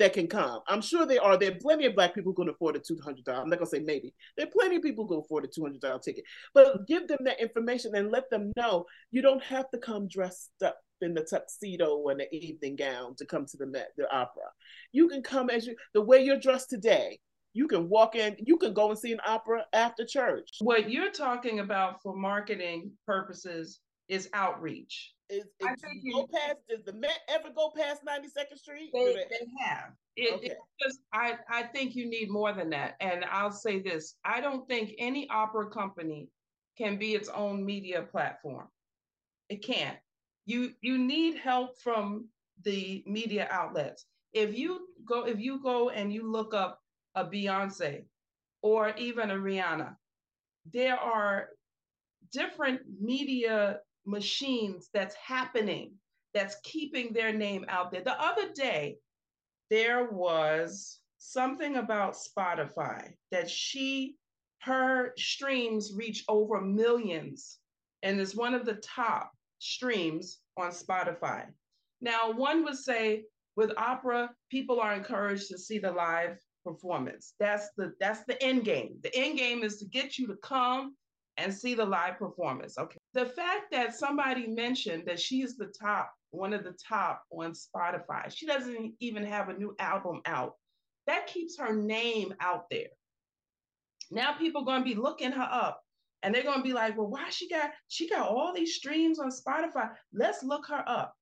that 0.00 0.12
can 0.12 0.26
come. 0.26 0.60
I'm 0.66 0.82
sure 0.82 1.06
there 1.06 1.22
are. 1.22 1.38
There 1.38 1.52
are 1.52 1.58
plenty 1.60 1.86
of 1.86 1.94
black 1.94 2.14
people 2.14 2.32
who 2.32 2.44
can 2.44 2.52
afford 2.52 2.74
a 2.74 2.80
two 2.80 2.98
hundred 3.04 3.24
dollars. 3.24 3.42
I'm 3.44 3.50
not 3.50 3.60
gonna 3.60 3.70
say 3.70 3.78
maybe. 3.78 4.12
There 4.36 4.46
are 4.46 4.50
plenty 4.50 4.76
of 4.76 4.82
people 4.82 5.04
who 5.04 5.14
can 5.14 5.24
afford 5.24 5.44
a 5.44 5.48
two 5.48 5.62
hundred 5.62 5.80
dollar 5.80 6.00
ticket. 6.00 6.24
But 6.52 6.88
give 6.88 7.06
them 7.06 7.20
that 7.24 7.40
information 7.40 7.94
and 7.94 8.10
let 8.10 8.28
them 8.30 8.52
know 8.56 8.86
you 9.12 9.22
don't 9.22 9.42
have 9.44 9.70
to 9.70 9.78
come 9.78 10.08
dressed 10.08 10.50
up 10.64 10.76
in 11.04 11.14
the 11.14 11.22
tuxedo 11.22 12.08
and 12.08 12.20
the 12.20 12.34
evening 12.34 12.76
gown 12.76 13.14
to 13.16 13.26
come 13.26 13.46
to 13.46 13.56
the 13.56 13.66
Met, 13.66 13.90
the 13.96 14.10
opera. 14.14 14.44
You 14.92 15.08
can 15.08 15.22
come 15.22 15.50
as 15.50 15.66
you 15.66 15.76
the 15.92 16.02
way 16.02 16.22
you're 16.22 16.40
dressed 16.40 16.70
today. 16.70 17.18
You 17.52 17.68
can 17.68 17.88
walk 17.88 18.16
in, 18.16 18.36
you 18.44 18.56
can 18.56 18.74
go 18.74 18.90
and 18.90 18.98
see 18.98 19.12
an 19.12 19.20
opera 19.24 19.64
after 19.72 20.04
church. 20.04 20.48
What 20.60 20.90
you're 20.90 21.12
talking 21.12 21.60
about 21.60 22.02
for 22.02 22.16
marketing 22.16 22.90
purposes 23.06 23.78
is 24.08 24.28
outreach. 24.34 25.12
Is, 25.30 25.44
I 25.62 25.74
think 25.76 26.02
you 26.02 26.14
go 26.14 26.26
past 26.32 26.56
does 26.68 26.84
the 26.84 26.92
Met 26.92 27.20
ever 27.28 27.48
go 27.54 27.72
past 27.76 28.02
92nd 28.04 28.58
Street? 28.58 28.90
They, 28.92 29.04
they, 29.04 29.14
they 29.14 29.64
have. 29.64 29.92
It, 30.16 30.34
okay. 30.34 30.54
just, 30.82 31.00
I, 31.12 31.36
I 31.48 31.62
think 31.62 31.94
you 31.94 32.08
need 32.08 32.30
more 32.30 32.52
than 32.52 32.70
that. 32.70 32.96
And 33.00 33.24
I'll 33.24 33.50
say 33.50 33.80
this 33.80 34.16
I 34.24 34.40
don't 34.40 34.68
think 34.68 34.92
any 34.98 35.28
opera 35.30 35.70
company 35.70 36.28
can 36.76 36.98
be 36.98 37.14
its 37.14 37.28
own 37.28 37.64
media 37.64 38.02
platform. 38.02 38.68
It 39.48 39.64
can't 39.64 39.96
you 40.46 40.72
you 40.80 40.98
need 40.98 41.36
help 41.36 41.78
from 41.80 42.28
the 42.62 43.02
media 43.06 43.48
outlets. 43.50 44.06
If 44.32 44.56
you 44.56 44.88
go 45.06 45.26
if 45.26 45.38
you 45.40 45.62
go 45.62 45.90
and 45.90 46.12
you 46.12 46.30
look 46.30 46.54
up 46.54 46.80
a 47.14 47.24
Beyonce 47.24 48.04
or 48.62 48.94
even 48.96 49.30
a 49.30 49.34
Rihanna, 49.34 49.94
there 50.72 50.96
are 50.96 51.48
different 52.32 52.80
media 53.00 53.78
machines 54.06 54.90
that's 54.92 55.14
happening 55.14 55.92
that's 56.34 56.56
keeping 56.64 57.12
their 57.12 57.32
name 57.32 57.64
out 57.68 57.90
there. 57.90 58.02
The 58.02 58.20
other 58.20 58.52
day, 58.52 58.96
there 59.70 60.10
was 60.10 60.98
something 61.18 61.76
about 61.76 62.16
Spotify 62.16 63.12
that 63.30 63.48
she, 63.48 64.16
her 64.62 65.14
streams 65.16 65.92
reach 65.94 66.24
over 66.28 66.60
millions 66.60 67.58
and 68.02 68.20
is 68.20 68.36
one 68.36 68.52
of 68.52 68.66
the 68.66 68.74
top 68.74 69.33
streams 69.58 70.38
on 70.56 70.70
Spotify. 70.70 71.46
Now, 72.00 72.32
one 72.32 72.64
would 72.64 72.76
say 72.76 73.24
with 73.56 73.72
opera, 73.76 74.30
people 74.50 74.80
are 74.80 74.94
encouraged 74.94 75.48
to 75.48 75.58
see 75.58 75.78
the 75.78 75.92
live 75.92 76.38
performance. 76.64 77.34
That's 77.38 77.68
the 77.76 77.92
that's 78.00 78.24
the 78.24 78.42
end 78.42 78.64
game. 78.64 78.96
The 79.02 79.14
end 79.14 79.38
game 79.38 79.62
is 79.62 79.78
to 79.78 79.86
get 79.86 80.18
you 80.18 80.26
to 80.28 80.36
come 80.36 80.96
and 81.36 81.52
see 81.52 81.74
the 81.74 81.84
live 81.84 82.18
performance. 82.18 82.78
Okay. 82.78 82.98
The 83.12 83.26
fact 83.26 83.70
that 83.72 83.94
somebody 83.94 84.46
mentioned 84.46 85.04
that 85.06 85.20
she 85.20 85.42
is 85.42 85.56
the 85.56 85.72
top, 85.80 86.12
one 86.30 86.52
of 86.52 86.64
the 86.64 86.76
top 86.88 87.22
on 87.30 87.52
Spotify, 87.52 88.34
she 88.34 88.46
doesn't 88.46 88.94
even 89.00 89.24
have 89.24 89.48
a 89.48 89.58
new 89.58 89.74
album 89.78 90.20
out. 90.26 90.54
That 91.06 91.26
keeps 91.26 91.58
her 91.58 91.74
name 91.74 92.34
out 92.40 92.64
there. 92.70 92.88
Now 94.10 94.32
people 94.32 94.62
are 94.62 94.66
going 94.66 94.84
to 94.84 94.94
be 94.94 95.00
looking 95.00 95.32
her 95.32 95.48
up 95.50 95.83
and 96.24 96.34
they're 96.34 96.42
going 96.42 96.58
to 96.58 96.64
be 96.64 96.72
like, 96.72 96.96
well, 96.96 97.06
why 97.06 97.28
she 97.28 97.48
got 97.48 97.70
she 97.88 98.08
got 98.08 98.28
all 98.28 98.52
these 98.52 98.74
streams 98.74 99.18
on 99.18 99.30
Spotify? 99.30 99.90
Let's 100.12 100.42
look 100.42 100.66
her 100.68 100.82
up. 100.88 101.14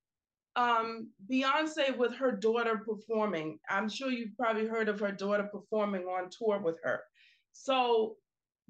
Um, 0.55 1.11
Beyonce 1.31 1.97
with 1.97 2.15
her 2.15 2.31
daughter 2.31 2.81
performing. 2.87 3.59
I'm 3.69 3.89
sure 3.89 4.11
you've 4.11 4.37
probably 4.39 4.67
heard 4.67 4.89
of 4.89 5.01
her 5.01 5.11
daughter 5.11 5.49
performing 5.53 6.03
on 6.03 6.31
tour 6.31 6.61
with 6.61 6.77
her. 6.85 7.01
So 7.53 8.17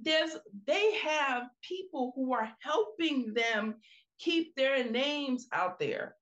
there's 0.00 0.36
they 0.66 0.94
have 0.94 1.44
people 1.60 2.12
who 2.16 2.32
are 2.32 2.50
helping 2.60 3.34
them 3.34 3.74
keep 4.18 4.54
their 4.56 4.90
names 4.90 5.48
out 5.52 5.78
there. 5.78 6.16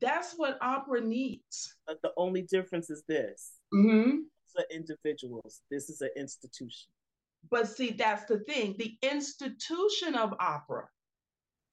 That's 0.00 0.34
what 0.34 0.58
opera 0.62 1.02
needs. 1.02 1.74
But 1.86 2.00
the 2.02 2.12
only 2.16 2.42
difference 2.42 2.88
is 2.88 3.02
this. 3.06 3.52
Mm-hmm. 3.74 4.10
These 4.10 4.56
are 4.58 4.74
individuals. 4.74 5.60
This 5.70 5.90
is 5.90 6.00
an 6.00 6.10
institution. 6.16 6.88
But 7.50 7.68
see, 7.68 7.92
that's 7.92 8.24
the 8.26 8.38
thing. 8.40 8.74
The 8.78 8.96
institution 9.02 10.14
of 10.14 10.34
opera, 10.40 10.88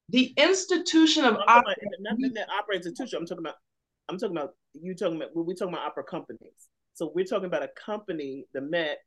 the 0.08 0.32
institution 0.36 1.24
of 1.24 1.36
opera. 1.46 1.74
Not 2.00 2.16
the 2.18 2.46
opera 2.52 2.76
institution. 2.76 3.18
I'm 3.20 3.26
talking 3.26 3.44
about. 3.44 3.56
I'm 4.08 4.18
talking 4.18 4.36
about 4.36 4.50
you 4.74 4.94
talking 4.94 5.16
about. 5.16 5.30
We're 5.34 5.54
talking 5.54 5.74
about 5.74 5.86
opera 5.86 6.04
companies. 6.04 6.68
So 6.94 7.10
we're 7.14 7.24
talking 7.24 7.46
about 7.46 7.62
a 7.64 7.70
company, 7.84 8.46
the 8.52 8.60
Met, 8.60 8.98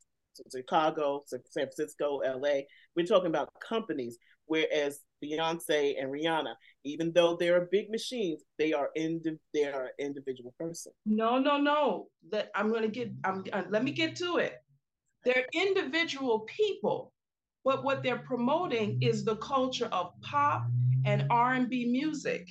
Chicago, 0.52 1.22
San 1.26 1.40
Francisco, 1.52 2.20
LA. 2.24 2.60
We're 2.96 3.06
talking 3.06 3.28
about 3.28 3.48
companies. 3.66 4.18
Whereas 4.46 5.00
Beyonce 5.22 6.00
and 6.00 6.10
Rihanna, 6.10 6.54
even 6.84 7.12
though 7.12 7.36
they're 7.36 7.68
big 7.70 7.90
machines, 7.90 8.42
they 8.58 8.72
are 8.72 8.88
in 8.94 9.20
they 9.52 9.64
are 9.64 9.84
an 9.84 9.90
individual 9.98 10.54
person. 10.58 10.92
No, 11.04 11.38
no, 11.38 11.58
no. 11.58 12.08
Let, 12.32 12.50
I'm 12.54 12.72
gonna 12.72 12.88
get. 12.88 13.12
I'm. 13.24 13.44
Uh, 13.52 13.64
let 13.68 13.84
me 13.84 13.92
get 13.92 14.16
to 14.16 14.38
it. 14.38 14.54
They're 15.24 15.46
individual 15.52 16.40
people, 16.40 17.12
but 17.64 17.84
what 17.84 18.02
they're 18.02 18.18
promoting 18.18 19.02
is 19.02 19.24
the 19.24 19.36
culture 19.36 19.88
of 19.92 20.12
pop 20.22 20.66
and 21.04 21.26
R&B 21.30 21.86
music. 21.86 22.48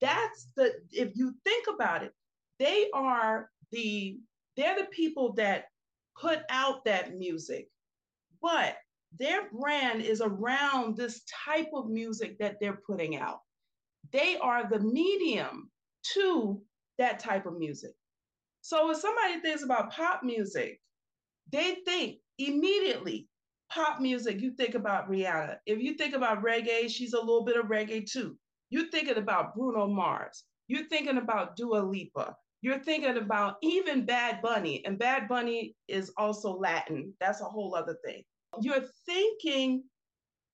That's 0.00 0.48
the 0.56 0.72
if 0.90 1.16
you 1.16 1.34
think 1.44 1.66
about 1.72 2.02
it, 2.02 2.12
they 2.58 2.88
are 2.92 3.50
the 3.70 4.18
they're 4.56 4.76
the 4.76 4.86
people 4.86 5.32
that 5.34 5.66
put 6.20 6.40
out 6.50 6.84
that 6.84 7.16
music. 7.16 7.68
But 8.42 8.76
their 9.18 9.48
brand 9.50 10.02
is 10.02 10.20
around 10.20 10.96
this 10.96 11.22
type 11.46 11.70
of 11.72 11.88
music 11.88 12.38
that 12.38 12.56
they're 12.60 12.80
putting 12.86 13.16
out. 13.16 13.40
They 14.12 14.36
are 14.38 14.68
the 14.68 14.80
medium 14.80 15.70
to 16.14 16.60
that 16.98 17.18
type 17.18 17.46
of 17.46 17.58
music. 17.58 17.92
So 18.60 18.90
if 18.90 18.98
somebody 18.98 19.40
thinks 19.40 19.62
about 19.62 19.92
pop 19.92 20.22
music, 20.22 20.80
they 21.50 21.76
think 21.86 22.18
immediately 22.38 23.28
pop 23.70 24.00
music, 24.00 24.40
you 24.40 24.52
think 24.52 24.74
about 24.74 25.10
Rihanna. 25.10 25.56
If 25.66 25.80
you 25.80 25.94
think 25.94 26.14
about 26.14 26.42
reggae, 26.42 26.88
she's 26.88 27.12
a 27.12 27.18
little 27.20 27.44
bit 27.44 27.56
of 27.56 27.66
reggae 27.66 28.10
too. 28.10 28.36
You're 28.70 28.90
thinking 28.90 29.18
about 29.18 29.54
Bruno 29.54 29.86
Mars. 29.86 30.44
You're 30.68 30.88
thinking 30.88 31.18
about 31.18 31.56
Dua 31.56 31.78
Lipa. 31.78 32.36
You're 32.62 32.78
thinking 32.78 33.18
about 33.18 33.56
even 33.62 34.06
Bad 34.06 34.40
Bunny, 34.40 34.82
and 34.86 34.98
Bad 34.98 35.28
Bunny 35.28 35.76
is 35.86 36.10
also 36.16 36.56
Latin. 36.56 37.12
That's 37.20 37.42
a 37.42 37.44
whole 37.44 37.74
other 37.74 37.96
thing. 38.04 38.22
You're 38.60 38.84
thinking 39.06 39.84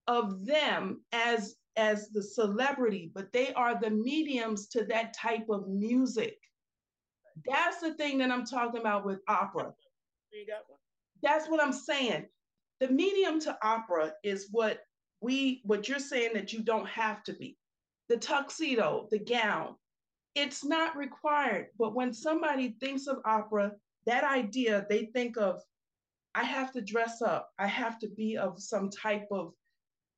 of 0.08 0.44
them 0.44 1.02
as 1.12 1.54
as 1.76 2.08
the 2.08 2.22
celebrity, 2.22 3.12
but 3.14 3.32
they 3.32 3.52
are 3.54 3.78
the 3.80 3.90
mediums 3.90 4.66
to 4.68 4.84
that 4.86 5.14
type 5.14 5.46
of 5.48 5.68
music. 5.68 6.36
That's 7.46 7.80
the 7.80 7.94
thing 7.94 8.18
that 8.18 8.32
I'm 8.32 8.44
talking 8.44 8.80
about 8.80 9.06
with 9.06 9.20
opera. 9.28 9.72
You 10.32 10.46
got 10.46 10.68
one. 10.68 10.78
That's 11.22 11.48
what 11.48 11.62
I'm 11.62 11.72
saying. 11.72 12.26
The 12.80 12.88
medium 12.88 13.40
to 13.40 13.58
opera 13.62 14.12
is 14.24 14.48
what 14.50 14.80
we, 15.20 15.60
what 15.64 15.88
you're 15.88 15.98
saying 15.98 16.30
that 16.34 16.52
you 16.52 16.62
don't 16.62 16.88
have 16.88 17.22
to 17.24 17.34
be. 17.34 17.56
The 18.08 18.16
tuxedo, 18.16 19.06
the 19.10 19.18
gown, 19.18 19.76
it's 20.34 20.64
not 20.64 20.96
required. 20.96 21.66
But 21.78 21.94
when 21.94 22.12
somebody 22.12 22.76
thinks 22.80 23.06
of 23.06 23.18
opera, 23.24 23.72
that 24.06 24.24
idea, 24.24 24.86
they 24.88 25.06
think 25.06 25.36
of, 25.36 25.60
I 26.34 26.44
have 26.44 26.72
to 26.72 26.80
dress 26.80 27.20
up, 27.22 27.50
I 27.58 27.66
have 27.66 27.98
to 27.98 28.08
be 28.08 28.36
of 28.36 28.60
some 28.60 28.88
type 28.88 29.26
of 29.30 29.52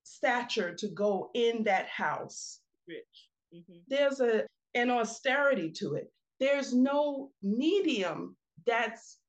stature 0.03 0.73
to 0.75 0.87
go 0.89 1.31
in 1.33 1.63
that 1.63 1.87
house. 1.87 2.59
Rich. 2.87 3.29
Mm-hmm. 3.53 3.79
There's 3.87 4.19
a 4.19 4.43
an 4.75 4.89
austerity 4.89 5.71
to 5.71 5.95
it. 5.95 6.11
There's 6.39 6.73
no 6.73 7.29
medium 7.41 8.35
that's 8.65 9.19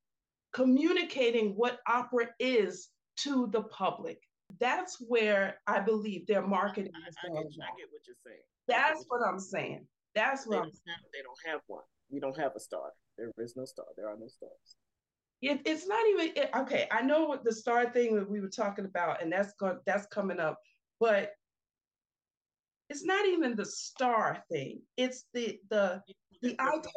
communicating 0.55 1.49
what 1.49 1.79
opera 1.85 2.27
is 2.39 2.87
to 3.17 3.47
the 3.51 3.63
public. 3.63 4.19
That's 4.59 4.97
where 5.05 5.57
I 5.67 5.81
believe 5.81 6.25
their 6.27 6.47
marketing 6.47 6.93
is 7.07 7.15
I, 7.21 7.27
I, 7.27 7.29
going. 7.29 7.43
get, 7.43 7.51
I 7.61 7.77
get 7.77 7.87
what 7.91 8.01
you're 8.07 8.15
saying. 8.25 8.39
That's 8.67 9.03
what 9.09 9.19
I'm 9.27 9.39
saying. 9.39 9.85
That's 10.15 10.47
what 10.47 10.55
don't, 10.55 10.63
I'm 10.63 10.71
saying. 10.71 10.81
have, 10.87 11.11
they 11.11 11.21
don't 11.21 11.53
have 11.53 11.61
one. 11.67 11.83
We 12.09 12.21
don't 12.21 12.39
have 12.39 12.53
a 12.55 12.59
star. 12.59 12.93
There 13.17 13.31
is 13.37 13.55
no 13.57 13.65
star. 13.65 13.85
There 13.97 14.07
are 14.07 14.17
no 14.17 14.27
stars. 14.27 14.77
It, 15.41 15.61
it's 15.65 15.87
not 15.87 15.99
even 16.07 16.31
it, 16.37 16.49
okay. 16.55 16.87
I 16.89 17.01
know 17.01 17.25
what 17.25 17.43
the 17.43 17.53
star 17.53 17.91
thing 17.91 18.15
that 18.15 18.29
we 18.29 18.39
were 18.39 18.47
talking 18.47 18.85
about, 18.85 19.21
and 19.21 19.31
that's 19.31 19.53
going 19.59 19.77
that's 19.85 20.05
coming 20.07 20.39
up, 20.39 20.57
but 21.01 21.31
it's 22.89 23.03
not 23.03 23.25
even 23.27 23.57
the 23.57 23.65
star 23.65 24.41
thing. 24.49 24.79
It's 24.95 25.25
the 25.33 25.59
the 25.69 26.01
the 26.41 26.55
idea. 26.61 26.91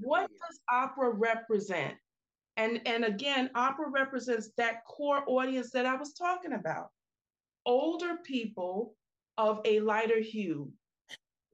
What 0.00 0.30
does 0.30 0.60
opera 0.70 1.10
represent? 1.10 1.94
And 2.56 2.80
and 2.86 3.04
again, 3.04 3.50
opera 3.54 3.88
represents 3.88 4.50
that 4.56 4.84
core 4.84 5.24
audience 5.26 5.70
that 5.70 5.86
I 5.86 5.94
was 5.94 6.12
talking 6.12 6.52
about. 6.52 6.88
Older 7.64 8.18
people 8.24 8.94
of 9.38 9.60
a 9.64 9.80
lighter 9.80 10.20
hue. 10.20 10.70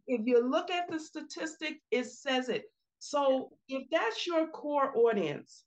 If 0.07 0.23
you 0.27 0.43
look 0.43 0.71
at 0.71 0.91
the 0.91 0.99
statistic, 0.99 1.81
it 1.91 2.07
says 2.07 2.49
it. 2.49 2.65
So 2.99 3.53
if 3.69 3.89
that's 3.91 4.27
your 4.27 4.49
core 4.49 4.97
audience, 4.97 5.65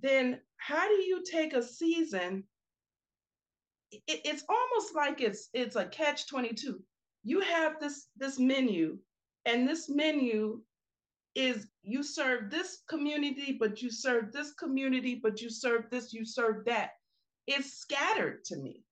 then 0.00 0.40
how 0.56 0.88
do 0.88 0.94
you 0.94 1.22
take 1.30 1.52
a 1.52 1.62
season? 1.62 2.44
It, 3.92 4.20
it's 4.24 4.44
almost 4.48 4.94
like 4.94 5.20
it's 5.20 5.48
it's 5.52 5.76
a 5.76 5.86
catch 5.86 6.28
22. 6.28 6.80
You 7.24 7.40
have 7.40 7.78
this 7.80 8.06
this 8.16 8.38
menu, 8.38 8.98
and 9.44 9.68
this 9.68 9.88
menu 9.88 10.62
is 11.36 11.68
you 11.82 12.02
serve 12.02 12.50
this 12.50 12.78
community, 12.88 13.56
but 13.60 13.82
you 13.82 13.90
serve 13.90 14.32
this 14.32 14.52
community, 14.54 15.20
but 15.22 15.40
you 15.40 15.50
serve 15.50 15.84
this, 15.90 16.12
you 16.12 16.24
serve 16.24 16.64
that. 16.64 16.92
It's 17.46 17.74
scattered 17.74 18.44
to 18.46 18.56
me. 18.56 18.82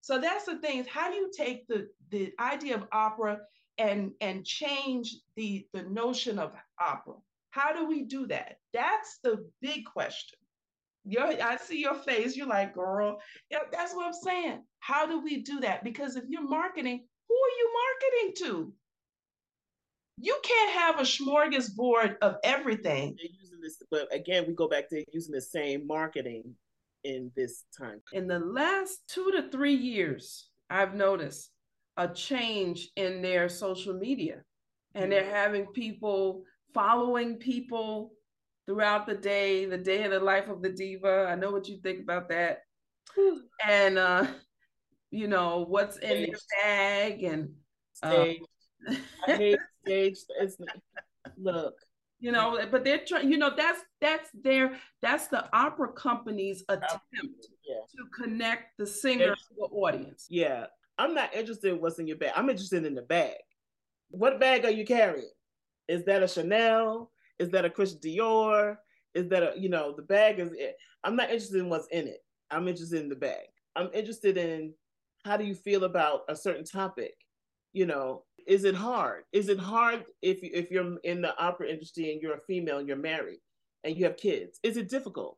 So 0.00 0.20
that's 0.20 0.44
the 0.44 0.58
thing. 0.58 0.84
How 0.84 1.10
do 1.10 1.16
you 1.16 1.30
take 1.36 1.66
the 1.68 1.88
the 2.10 2.32
idea 2.40 2.76
of 2.76 2.88
opera 2.92 3.40
and 3.78 4.12
and 4.20 4.44
change 4.44 5.16
the 5.36 5.66
the 5.72 5.84
notion 5.84 6.38
of 6.38 6.52
opera? 6.80 7.14
How 7.50 7.72
do 7.72 7.86
we 7.86 8.02
do 8.02 8.26
that? 8.26 8.58
That's 8.74 9.18
the 9.22 9.48
big 9.60 9.84
question. 9.84 10.38
Your, 11.04 11.24
I 11.24 11.56
see 11.56 11.80
your 11.80 11.94
face. 11.94 12.36
You're 12.36 12.46
like, 12.46 12.74
girl, 12.74 13.20
yeah, 13.50 13.60
that's 13.72 13.94
what 13.94 14.06
I'm 14.06 14.12
saying. 14.12 14.62
How 14.80 15.06
do 15.06 15.20
we 15.20 15.42
do 15.42 15.60
that? 15.60 15.82
Because 15.82 16.16
if 16.16 16.24
you're 16.28 16.46
marketing, 16.46 17.06
who 17.28 17.34
are 17.34 17.56
you 17.58 17.72
marketing 17.84 18.46
to? 18.46 18.72
You 20.20 20.36
can't 20.42 20.72
have 20.72 21.00
a 21.00 21.02
smorgasbord 21.02 22.16
of 22.22 22.36
everything. 22.44 23.16
They're 23.16 23.30
using 23.40 23.60
this, 23.60 23.82
but 23.90 24.12
again, 24.14 24.44
we 24.46 24.54
go 24.54 24.68
back 24.68 24.88
to 24.90 25.04
using 25.12 25.32
the 25.32 25.40
same 25.40 25.86
marketing 25.86 26.54
in 27.04 27.30
this 27.36 27.64
time. 27.78 28.00
In 28.12 28.26
the 28.26 28.38
last 28.38 29.00
two 29.08 29.30
to 29.32 29.48
three 29.50 29.74
years, 29.74 30.50
I've 30.70 30.94
noticed 30.94 31.50
a 31.96 32.08
change 32.08 32.90
in 32.96 33.22
their 33.22 33.48
social 33.48 33.94
media, 33.94 34.42
and 34.94 35.10
they're 35.10 35.30
having 35.30 35.66
people 35.66 36.42
following 36.74 37.36
people 37.36 38.12
throughout 38.66 39.06
the 39.06 39.14
day, 39.14 39.64
the 39.64 39.78
day 39.78 40.04
of 40.04 40.10
the 40.10 40.20
life 40.20 40.48
of 40.48 40.62
the 40.62 40.70
diva. 40.70 41.26
I 41.28 41.34
know 41.34 41.50
what 41.50 41.68
you 41.68 41.78
think 41.82 42.00
about 42.00 42.28
that. 42.28 42.60
And 43.66 43.98
uh, 43.98 44.26
you 45.10 45.28
know, 45.28 45.64
what's 45.68 45.96
in 45.98 46.26
their 46.26 46.38
bag 46.62 47.22
and 47.22 47.50
Stage. 48.04 48.38
I 49.26 49.36
hate 49.36 49.58
stage. 49.88 50.18
It's 50.40 50.56
look. 51.36 51.74
you 52.20 52.32
know, 52.32 52.58
but 52.70 52.84
they're 52.84 53.04
trying, 53.06 53.30
you 53.30 53.38
know, 53.38 53.52
that's 53.56 53.80
that's 54.00 54.30
their 54.34 54.76
that's 55.02 55.28
the 55.28 55.48
opera 55.56 55.92
company's 55.92 56.64
oh, 56.68 56.74
attempt 56.74 57.46
Yeah. 57.66 57.76
to 57.96 58.22
connect 58.22 58.76
the 58.78 58.86
singer 58.86 59.34
to 59.34 59.54
the 59.56 59.64
audience. 59.64 60.26
Yeah. 60.28 60.66
I'm 60.98 61.14
not 61.14 61.34
interested 61.34 61.72
in 61.72 61.80
what's 61.80 61.98
in 62.00 62.08
your 62.08 62.16
bag. 62.16 62.32
I'm 62.34 62.50
interested 62.50 62.84
in 62.84 62.94
the 62.94 63.02
bag. 63.02 63.36
What 64.10 64.40
bag 64.40 64.64
are 64.64 64.70
you 64.70 64.84
carrying? 64.84 65.30
Is 65.86 66.04
that 66.06 66.22
a 66.22 66.28
Chanel? 66.28 67.10
Is 67.38 67.50
that 67.50 67.64
a 67.64 67.70
Christian 67.70 68.00
Dior? 68.00 68.76
Is 69.14 69.28
that 69.28 69.42
a 69.42 69.52
you 69.58 69.68
know 69.68 69.94
the 69.94 70.02
bag 70.02 70.38
is 70.40 70.52
it? 70.52 70.76
I'm 71.04 71.14
not 71.16 71.30
interested 71.30 71.60
in 71.60 71.68
what's 71.68 71.86
in 71.88 72.08
it. 72.08 72.24
I'm 72.50 72.66
interested 72.66 73.00
in 73.00 73.08
the 73.08 73.14
bag. 73.16 73.46
I'm 73.76 73.90
interested 73.94 74.36
in 74.36 74.74
how 75.24 75.36
do 75.36 75.44
you 75.44 75.54
feel 75.54 75.84
about 75.84 76.22
a 76.28 76.34
certain 76.34 76.64
topic? 76.64 77.14
You 77.72 77.86
know, 77.86 78.24
is 78.48 78.64
it 78.64 78.74
hard? 78.74 79.24
Is 79.32 79.50
it 79.50 79.58
hard 79.58 80.04
if 80.22 80.38
if 80.42 80.70
you're 80.70 80.96
in 81.04 81.20
the 81.20 81.38
opera 81.38 81.68
industry 81.68 82.12
and 82.12 82.22
you're 82.22 82.34
a 82.34 82.46
female 82.46 82.78
and 82.78 82.88
you're 82.88 82.96
married 82.96 83.40
and 83.84 83.94
you 83.94 84.04
have 84.06 84.16
kids? 84.16 84.58
Is 84.62 84.78
it 84.78 84.88
difficult? 84.88 85.36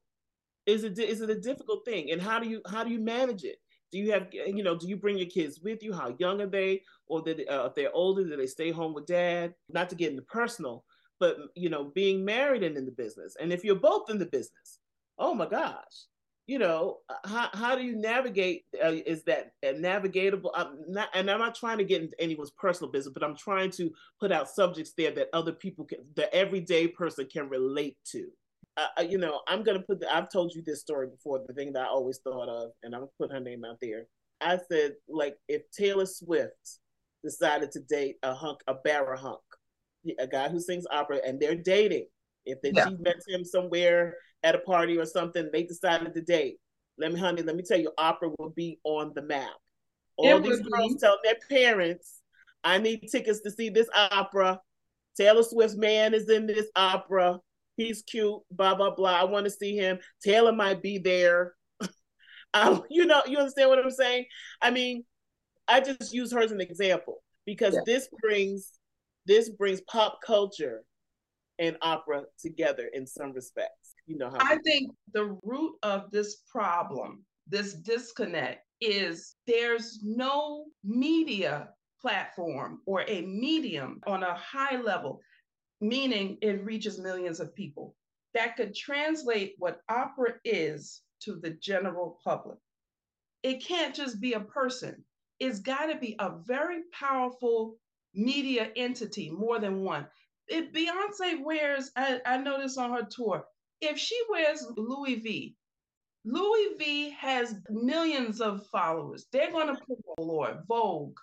Is 0.65 0.85
it 0.85 0.99
is 0.99 1.21
it 1.21 1.29
a 1.29 1.41
difficult 1.41 1.85
thing? 1.85 2.13
And 2.13 2.23
how 2.23 2.39
do 2.39 2.49
you 2.49 2.63
how 2.71 2.85
do 2.85 2.91
you 2.91 3.01
manage 3.01 3.43
it? 3.43 3.57
Do 3.91 3.99
you 3.99 4.13
have 4.13 4.29
you 4.33 4.63
know? 4.63 4.79
Do 4.79 4.89
you 4.89 4.97
bring 4.97 5.19
your 5.19 5.27
kids 5.29 5.61
with 5.61 5.83
you? 5.83 5.93
How 5.93 6.15
young 6.21 6.41
are 6.41 6.47
they? 6.47 6.83
Or 7.09 7.21
that 7.23 7.41
uh, 7.53 7.67
if 7.67 7.75
they're 7.75 7.93
older, 7.93 8.23
do 8.23 8.37
they 8.37 8.47
stay 8.47 8.71
home 8.71 8.95
with 8.95 9.07
dad? 9.07 9.55
Not 9.69 9.91
to 9.91 9.97
get 9.97 10.13
into 10.13 10.23
personal, 10.23 10.85
but 11.19 11.37
you 11.57 11.69
know, 11.69 11.91
being 11.93 12.25
married 12.25 12.63
and 12.63 12.77
in 12.77 12.87
the 12.87 12.93
business, 12.93 13.35
and 13.41 13.53
if 13.53 13.65
you're 13.65 13.75
both 13.75 14.09
in 14.09 14.19
the 14.19 14.27
business, 14.27 14.79
oh 15.19 15.35
my 15.35 15.47
gosh, 15.47 16.07
you 16.51 16.59
know, 16.59 16.99
how 17.25 17.49
how 17.53 17.77
do 17.77 17.83
you 17.83 17.95
navigate? 17.95 18.65
Uh, 18.85 18.97
is 19.07 19.23
that 19.25 19.53
uh, 19.65 19.73
navigatable? 19.75 20.51
I'm 20.55 20.79
not, 20.89 21.09
and 21.15 21.31
I'm 21.31 21.39
not 21.39 21.55
trying 21.55 21.79
to 21.79 21.85
get 21.85 22.03
into 22.03 22.21
anyone's 22.21 22.51
personal 22.51 22.91
business, 22.91 23.15
but 23.15 23.23
I'm 23.23 23.37
trying 23.37 23.71
to 23.73 23.91
put 24.19 24.33
out 24.33 24.49
subjects 24.49 24.93
there 24.97 25.13
that 25.13 25.29
other 25.33 25.53
people 25.53 25.85
can, 25.85 25.99
the 26.17 26.33
everyday 26.35 26.89
person 26.89 27.29
can 27.33 27.49
relate 27.49 27.97
to 28.13 28.27
uh, 28.77 29.03
you 29.03 29.19
know, 29.19 29.41
I'm 29.49 29.63
gonna 29.63 29.81
put. 29.81 30.01
The, 30.01 30.15
I've 30.15 30.31
told 30.31 30.55
you 30.55 30.63
this 30.65 30.81
story 30.81 31.09
before. 31.09 31.41
The 31.47 31.55
thing 31.55 31.73
that 31.75 31.83
I 31.83 31.89
always 31.89 32.19
thought 32.19 32.49
of, 32.49 32.71
and 32.83 32.95
I'm 32.95 33.03
gonna 33.03 33.13
put 33.19 33.33
her 33.33 33.41
name 33.41 33.65
out 33.65 33.79
there. 33.81 34.07
I 34.41 34.59
said, 34.71 34.95
like, 35.09 35.37
if 35.49 35.63
Taylor 35.77 36.07
Swift 36.07 36.79
decided 37.23 37.71
to 37.73 37.81
date 37.81 38.17
a 38.23 38.35
hunk, 38.35 38.61
a 38.67 38.75
barra 38.75 39.19
hunk, 39.19 39.41
a 40.19 40.27
guy 40.27 40.49
who 40.49 40.61
sings 40.61 40.87
opera, 40.91 41.21
and 41.27 41.39
they're 41.39 41.55
dating. 41.55 42.07
If 42.47 42.63
they, 42.63 42.73
Yeah. 42.75 42.89
she 42.89 42.97
met 42.97 43.17
him 43.29 43.45
somewhere 43.45 44.17
at 44.43 44.55
a 44.55 44.59
party 44.59 44.99
or 44.99 45.07
something, 45.07 45.49
they 45.53 45.63
decided 45.63 46.15
to 46.15 46.23
date. 46.23 46.57
Let 46.99 47.13
me, 47.13 47.21
honey, 47.21 47.43
let 47.43 47.57
me 47.57 47.63
tell 47.63 47.79
you, 47.81 47.93
opera 47.99 48.31
will 48.39 48.51
be 48.51 48.79
on 48.85 49.13
the 49.15 49.23
map. 49.23 49.51
All 50.17 50.37
It 50.37 50.43
these 50.43 50.61
girls 50.61 50.95
be. 50.95 50.99
telling 51.01 51.19
their 51.25 51.39
parents, 51.49 52.21
"I 52.65 52.79
need 52.79 53.09
tickets 53.11 53.41
to 53.41 53.51
see 53.51 53.71
this 53.71 53.89
opera." 53.95 54.61
Taylor 55.17 55.43
Swift's 55.43 55.77
man 55.77 56.15
is 56.15 56.29
in 56.31 56.47
this 56.47 56.69
opera 56.77 57.41
he's 57.81 58.03
cute, 58.03 58.41
blah 58.51 58.75
blah 58.75 58.95
blah. 58.95 59.21
I 59.21 59.25
want 59.25 59.45
to 59.45 59.51
see 59.51 59.75
him. 59.77 59.99
Taylor 60.23 60.53
might 60.53 60.83
be 60.83 60.99
there. 60.99 61.55
um, 62.55 62.83
you 62.91 63.07
know, 63.07 63.23
you 63.27 63.39
understand 63.39 63.71
what 63.71 63.79
I'm 63.79 63.91
saying? 63.91 64.27
I 64.61 64.71
mean, 64.71 65.05
I 65.67 65.81
just 65.81 66.13
use 66.13 66.33
her 66.33 66.41
as 66.41 66.53
an 66.53 66.61
example 66.61 67.23
because 67.47 67.75
Yeah. 67.75 67.81
this 67.87 68.09
brings 68.21 68.73
this 69.27 69.49
brings 69.49 69.81
pop 69.83 70.19
culture 70.25 70.83
and 71.59 71.77
opera 71.83 72.25
together 72.41 72.89
in 72.93 73.07
some 73.07 73.33
respects. 73.33 73.80
You 74.11 74.19
know 74.19 74.29
how 74.29 74.39
I 74.41 74.57
think 74.65 74.91
the 75.13 75.39
root 75.45 75.77
of 75.85 76.11
this 76.11 76.39
problem, 76.51 77.25
this 77.47 77.75
disconnect, 77.75 78.67
is 78.81 79.37
there's 79.47 80.01
no 80.03 80.65
media 80.83 81.69
platform 82.01 82.81
or 82.87 83.05
a 83.07 83.21
medium 83.21 84.01
on 84.09 84.25
a 84.25 84.35
high 84.35 84.81
level, 84.81 85.21
meaning 85.81 86.39
it 86.43 86.65
reaches 86.65 86.99
millions 86.99 87.39
of 87.39 87.55
people, 87.55 87.95
that 88.35 88.57
could 88.57 88.75
translate 88.75 89.55
what 89.59 89.83
opera 89.89 90.35
is 90.45 91.03
to 91.21 91.37
the 91.37 91.51
general 91.51 92.19
public. 92.25 92.59
It 93.45 93.65
can't 93.65 93.95
just 93.95 94.21
be 94.21 94.33
a 94.33 94.41
person, 94.41 95.05
it's 95.39 95.61
got 95.61 95.87
to 95.87 95.97
be 95.97 96.17
a 96.19 96.33
very 96.45 96.81
powerful 96.93 97.77
media 98.13 98.73
entity, 98.75 99.31
more 99.31 99.61
than 99.61 99.85
one. 99.85 100.09
If 100.49 100.73
Beyonce 100.73 101.45
wears, 101.45 101.93
I, 101.95 102.21
I 102.27 102.39
noticed 102.39 102.77
on 102.77 102.93
her 102.93 103.07
tour, 103.09 103.45
if 103.81 103.99
she 103.99 104.19
wears 104.29 104.67
Louis 104.77 105.17
V, 105.17 105.57
Louis 106.25 106.69
V 106.79 107.11
has 107.11 107.57
millions 107.71 108.41
of 108.41 108.67
followers. 108.67 109.27
They're 109.33 109.53
going 109.53 109.69
to 109.69 109.81
put 109.87 109.99
Lord, 110.19 110.59
Vogue. 110.69 111.17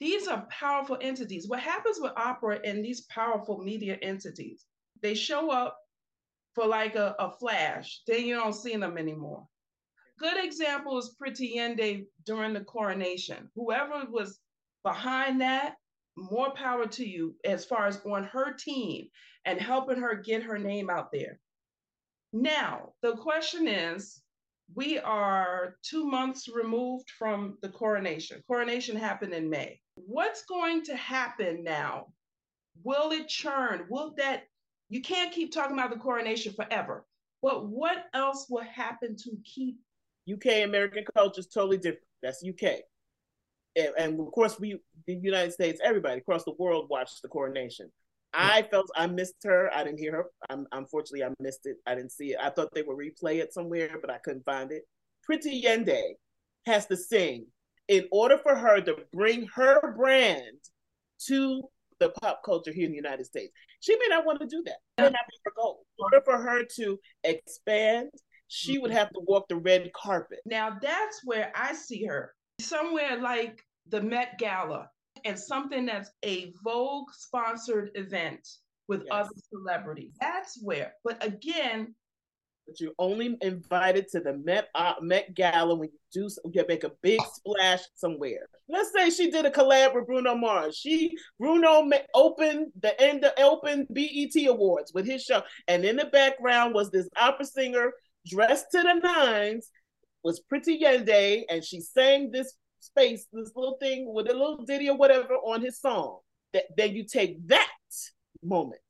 These 0.00 0.26
are 0.26 0.46
powerful 0.50 0.98
entities. 1.00 1.48
What 1.48 1.60
happens 1.60 1.98
with 2.00 2.12
opera 2.16 2.58
and 2.64 2.84
these 2.84 3.02
powerful 3.02 3.58
media 3.58 3.96
entities? 4.02 4.66
They 5.02 5.14
show 5.14 5.50
up 5.50 5.78
for 6.54 6.66
like 6.66 6.96
a, 6.96 7.14
a 7.18 7.30
flash, 7.30 8.02
then 8.06 8.24
you 8.24 8.34
don't 8.34 8.52
see 8.54 8.76
them 8.76 8.98
anymore. 8.98 9.46
Good 10.18 10.44
example 10.44 10.98
is 10.98 11.14
Pretty 11.18 11.56
Yende 11.56 12.06
during 12.24 12.54
the 12.54 12.64
coronation. 12.64 13.50
Whoever 13.54 14.04
was 14.08 14.40
behind 14.84 15.40
that, 15.40 15.76
more 16.16 16.50
power 16.54 16.86
to 16.86 17.04
you 17.04 17.34
as 17.44 17.64
far 17.64 17.86
as 17.86 18.00
on 18.06 18.24
her 18.24 18.52
team 18.52 19.08
and 19.44 19.60
helping 19.60 19.98
her 19.98 20.14
get 20.14 20.42
her 20.44 20.58
name 20.58 20.88
out 20.90 21.10
there. 21.12 21.40
Now, 22.34 22.90
the 23.00 23.12
question 23.12 23.68
is 23.68 24.20
we 24.74 24.98
are 24.98 25.76
two 25.84 26.04
months 26.04 26.48
removed 26.48 27.08
from 27.16 27.58
the 27.62 27.68
coronation. 27.68 28.42
Coronation 28.48 28.96
happened 28.96 29.32
in 29.32 29.48
May. 29.48 29.80
What's 29.94 30.44
going 30.44 30.82
to 30.86 30.96
happen 30.96 31.62
now? 31.62 32.08
Will 32.82 33.12
it 33.12 33.28
churn? 33.28 33.86
Will 33.88 34.14
that, 34.16 34.48
you 34.88 35.00
can't 35.00 35.32
keep 35.32 35.52
talking 35.52 35.78
about 35.78 35.90
the 35.90 35.96
coronation 35.96 36.52
forever, 36.52 37.06
but 37.40 37.68
what 37.68 38.06
else 38.14 38.46
will 38.50 38.64
happen 38.64 39.14
to 39.16 39.36
keep? 39.44 39.78
UK 40.28 40.64
American 40.64 41.04
culture 41.14 41.38
is 41.38 41.46
totally 41.46 41.76
different. 41.76 42.02
That's 42.20 42.44
UK. 42.44 42.80
And, 43.76 43.90
and 43.96 44.20
of 44.20 44.32
course, 44.32 44.58
we, 44.58 44.80
the 45.06 45.14
United 45.14 45.52
States, 45.52 45.80
everybody 45.84 46.18
across 46.18 46.42
the 46.42 46.54
world 46.58 46.88
watched 46.90 47.22
the 47.22 47.28
coronation. 47.28 47.92
I 48.34 48.62
felt 48.62 48.90
I 48.96 49.06
missed 49.06 49.36
her. 49.44 49.70
I 49.72 49.84
didn't 49.84 50.00
hear 50.00 50.12
her. 50.12 50.24
I'm, 50.50 50.66
unfortunately, 50.72 51.24
I 51.24 51.30
missed 51.40 51.66
it. 51.66 51.76
I 51.86 51.94
didn't 51.94 52.12
see 52.12 52.32
it. 52.32 52.38
I 52.42 52.50
thought 52.50 52.74
they 52.74 52.82
would 52.82 52.98
replay 52.98 53.36
it 53.36 53.54
somewhere, 53.54 53.90
but 54.00 54.10
I 54.10 54.18
couldn't 54.18 54.44
find 54.44 54.72
it. 54.72 54.82
Pretty 55.22 55.62
Yende 55.62 56.02
has 56.66 56.86
to 56.86 56.96
sing 56.96 57.46
in 57.88 58.06
order 58.10 58.38
for 58.38 58.54
her 58.54 58.80
to 58.80 58.96
bring 59.12 59.46
her 59.54 59.94
brand 59.94 60.58
to 61.26 61.62
the 62.00 62.10
pop 62.10 62.42
culture 62.44 62.72
here 62.72 62.86
in 62.86 62.90
the 62.90 62.96
United 62.96 63.26
States. 63.26 63.52
She 63.80 63.96
may 63.96 64.06
not 64.08 64.26
want 64.26 64.40
to 64.40 64.46
do 64.46 64.62
that. 64.66 64.78
That 64.96 65.04
may 65.04 65.10
not 65.10 65.26
be 65.30 65.36
her 65.44 65.52
goal. 65.56 65.84
In 65.98 66.02
order 66.04 66.20
for 66.24 66.38
her 66.38 66.64
to 66.76 66.98
expand, 67.22 68.10
she 68.48 68.78
would 68.78 68.90
mm-hmm. 68.90 68.98
have 68.98 69.10
to 69.10 69.20
walk 69.26 69.48
the 69.48 69.56
red 69.56 69.90
carpet. 69.92 70.40
Now 70.44 70.76
that's 70.80 71.20
where 71.24 71.52
I 71.54 71.74
see 71.74 72.04
her. 72.04 72.34
Somewhere 72.60 73.20
like 73.20 73.62
the 73.88 74.00
Met 74.00 74.38
Gala 74.38 74.88
and 75.24 75.38
something 75.38 75.86
that's 75.86 76.10
a 76.24 76.52
Vogue 76.62 77.08
sponsored 77.12 77.90
event 77.94 78.46
with 78.88 79.00
yes. 79.00 79.08
other 79.10 79.30
celebrities. 79.50 80.12
That's 80.20 80.58
where. 80.62 80.94
But 81.04 81.24
again, 81.24 81.94
but 82.66 82.80
you're 82.80 82.92
only 82.98 83.36
invited 83.42 84.08
to 84.08 84.20
the 84.20 84.38
Met 84.38 84.68
uh, 84.74 84.94
Met 85.00 85.34
Gala 85.34 85.74
when 85.74 85.90
you 85.90 85.98
do 86.12 86.50
you 86.52 86.64
make 86.66 86.84
a 86.84 86.92
big 87.02 87.20
splash 87.20 87.80
somewhere. 87.94 88.48
Let's 88.68 88.90
say 88.92 89.10
she 89.10 89.30
did 89.30 89.44
a 89.44 89.50
collab 89.50 89.94
with 89.94 90.06
Bruno 90.06 90.34
Mars. 90.34 90.76
She 90.76 91.14
Bruno 91.38 91.88
opened 92.14 92.68
the 92.80 92.98
end 93.00 93.24
of 93.24 93.32
open 93.38 93.86
BET 93.90 94.34
Awards 94.46 94.92
with 94.94 95.06
his 95.06 95.22
show, 95.22 95.42
and 95.68 95.84
in 95.84 95.96
the 95.96 96.06
background 96.06 96.74
was 96.74 96.90
this 96.90 97.08
opera 97.18 97.44
singer 97.44 97.92
dressed 98.26 98.70
to 98.72 98.82
the 98.82 98.94
nines, 98.94 99.70
was 100.22 100.40
Pretty 100.40 100.80
Yende, 100.80 101.42
and 101.50 101.62
she 101.62 101.80
sang 101.80 102.30
this 102.30 102.54
space, 102.84 103.26
this 103.32 103.52
little 103.54 103.76
thing 103.80 104.12
with 104.12 104.28
a 104.28 104.32
little 104.32 104.64
ditty 104.64 104.88
or 104.88 104.96
whatever 104.96 105.34
on 105.34 105.62
his 105.62 105.80
song. 105.80 106.18
That 106.52 106.64
then 106.76 106.94
you 106.94 107.04
take 107.04 107.46
that 107.48 107.68
moment 108.42 108.80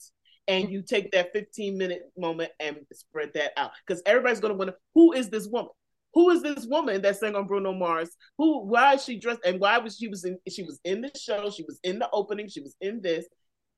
and 0.47 0.69
you 0.69 0.83
take 0.83 1.13
that 1.13 1.33
15 1.33 1.79
minute 1.79 2.03
moment 2.19 2.51
and 2.61 2.77
spread 2.93 3.31
that 3.35 3.53
out 3.57 3.71
because 3.87 4.03
everybody's 4.05 4.41
going 4.41 4.53
to 4.53 4.59
wonder 4.59 4.75
who 4.95 5.13
is 5.15 5.31
this 5.31 5.47
woman 5.47 5.71
who 6.15 6.31
is 6.31 6.43
this 6.43 6.67
woman 6.67 7.03
that 7.03 7.17
sang 7.17 7.35
on 7.35 7.47
Bruno 7.47 7.73
Mars? 7.73 8.11
Who? 8.39 8.65
Why 8.67 8.95
is 8.95 9.05
she 9.05 9.19
dressed? 9.19 9.41
And 9.45 9.61
why 9.61 9.79
was 9.79 9.97
she 9.97 10.09
was 10.09 10.25
in? 10.25 10.39
She 10.49 10.63
was 10.63 10.81
in 10.85 11.01
the 11.01 11.11
show. 11.19 11.51
She 11.51 11.65
was 11.65 11.81
in 11.83 11.99
the 11.99 12.09
opening. 12.13 12.49
She 12.49 12.61
was 12.61 12.77
in 12.81 13.03
this. 13.03 13.27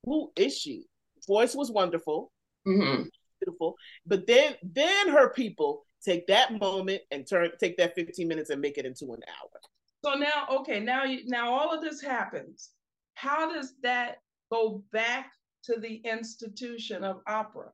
Who 0.04 0.30
is 0.36 0.56
she? 0.56 0.84
Voice 1.26 1.54
was 1.54 1.70
wonderful, 1.70 2.30
mm-hmm. 2.68 3.04
beautiful. 3.40 3.74
But 4.06 4.26
then, 4.26 4.54
then 4.62 5.08
her 5.08 5.30
people 5.30 5.84
take 6.04 6.26
that 6.28 6.60
moment 6.60 7.02
and 7.10 7.26
turn 7.26 7.50
take 7.58 7.78
that 7.78 7.94
15 7.94 8.28
minutes 8.28 8.50
and 8.50 8.60
make 8.60 8.76
it 8.76 8.84
into 8.84 9.06
an 9.06 9.20
hour. 9.26 9.60
So 10.06 10.14
now, 10.14 10.46
okay, 10.60 10.78
now 10.78 11.02
you 11.02 11.22
now 11.26 11.52
all 11.52 11.74
of 11.74 11.82
this 11.82 12.00
happens. 12.00 12.70
How 13.14 13.52
does 13.52 13.72
that 13.82 14.18
go 14.52 14.84
back 14.92 15.32
to 15.64 15.80
the 15.80 15.96
institution 16.04 17.02
of 17.02 17.22
opera? 17.26 17.70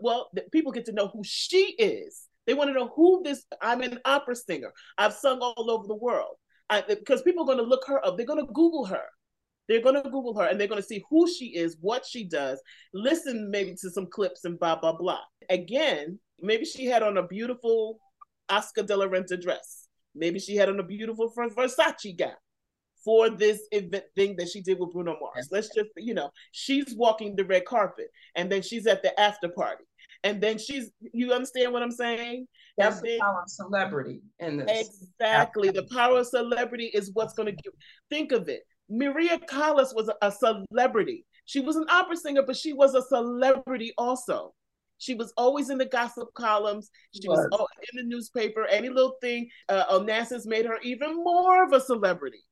Well, 0.00 0.30
people 0.52 0.70
get 0.70 0.84
to 0.84 0.92
know 0.92 1.08
who 1.08 1.22
she 1.24 1.74
is. 1.76 2.28
They 2.46 2.54
want 2.54 2.68
to 2.70 2.74
know 2.74 2.92
who 2.94 3.20
this. 3.24 3.44
I'm 3.60 3.80
an 3.80 3.98
opera 4.04 4.36
singer. 4.36 4.72
I've 4.96 5.14
sung 5.14 5.40
all 5.40 5.68
over 5.68 5.88
the 5.88 5.96
world. 5.96 6.36
Because 6.86 7.22
people 7.22 7.42
are 7.42 7.46
going 7.46 7.58
to 7.58 7.64
look 7.64 7.84
her 7.88 8.04
up. 8.06 8.16
They're 8.16 8.26
going 8.26 8.46
to 8.46 8.52
Google 8.52 8.84
her. 8.84 9.02
They're 9.68 9.82
going 9.82 10.00
to 10.00 10.08
Google 10.08 10.38
her 10.38 10.46
and 10.46 10.60
they're 10.60 10.68
going 10.68 10.80
to 10.80 10.86
see 10.86 11.02
who 11.10 11.28
she 11.28 11.46
is, 11.46 11.76
what 11.80 12.06
she 12.06 12.22
does, 12.22 12.62
listen 12.94 13.50
maybe 13.50 13.74
to 13.80 13.90
some 13.90 14.06
clips 14.06 14.44
and 14.44 14.56
blah, 14.56 14.76
blah, 14.76 14.96
blah. 14.96 15.22
Again, 15.50 16.20
maybe 16.40 16.64
she 16.64 16.86
had 16.86 17.02
on 17.02 17.16
a 17.16 17.26
beautiful 17.26 17.98
Oscar 18.48 18.84
de 18.84 18.96
la 18.96 19.06
Renta 19.06 19.40
dress. 19.40 19.85
Maybe 20.16 20.38
she 20.38 20.56
had 20.56 20.68
on 20.68 20.80
a 20.80 20.82
beautiful 20.82 21.32
Versace 21.36 22.16
gown 22.16 22.32
for 23.04 23.30
this 23.30 23.60
event 23.70 24.04
thing 24.16 24.34
that 24.36 24.48
she 24.48 24.60
did 24.60 24.80
with 24.80 24.92
Bruno 24.92 25.16
Mars. 25.20 25.48
Let's 25.52 25.68
just, 25.74 25.90
you 25.96 26.12
know, 26.12 26.30
she's 26.50 26.94
walking 26.96 27.36
the 27.36 27.44
red 27.44 27.64
carpet 27.64 28.08
and 28.34 28.50
then 28.50 28.62
she's 28.62 28.86
at 28.86 29.02
the 29.02 29.18
after 29.20 29.48
party. 29.48 29.84
And 30.24 30.40
then 30.40 30.58
she's, 30.58 30.90
you 31.12 31.32
understand 31.32 31.72
what 31.72 31.82
I'm 31.82 31.92
saying? 31.92 32.48
That's 32.76 33.00
the 33.00 33.18
power 33.20 33.42
of 33.42 33.48
celebrity 33.48 34.22
in 34.40 34.56
this. 34.58 34.88
Exactly. 34.88 35.70
The 35.70 35.86
power 35.92 36.18
of 36.18 36.26
celebrity 36.26 36.90
is 36.92 37.10
what's 37.14 37.32
going 37.34 37.46
to 37.46 37.62
give. 37.62 37.72
Think 38.10 38.32
of 38.32 38.48
it. 38.48 38.62
Maria 38.90 39.38
Callas 39.38 39.94
was 39.94 40.08
a, 40.08 40.14
a 40.26 40.32
celebrity. 40.32 41.24
She 41.44 41.60
was 41.60 41.76
an 41.76 41.86
opera 41.88 42.16
singer, 42.16 42.42
but 42.44 42.56
she 42.56 42.72
was 42.72 42.94
a 42.94 43.02
celebrity 43.02 43.92
also. 43.96 44.52
She 44.98 45.14
was 45.14 45.32
always 45.36 45.70
in 45.70 45.78
the 45.78 45.86
gossip 45.86 46.32
columns. 46.34 46.90
She 47.14 47.28
was, 47.28 47.46
was 47.50 47.68
in 47.92 48.08
the 48.08 48.14
newspaper. 48.14 48.66
Any 48.66 48.88
little 48.88 49.16
thing, 49.20 49.48
uh, 49.68 49.84
Onassis 49.86 50.46
made 50.46 50.66
her 50.66 50.78
even 50.82 51.16
more 51.16 51.64
of 51.64 51.72
a 51.72 51.80
celebrity. 51.80 52.42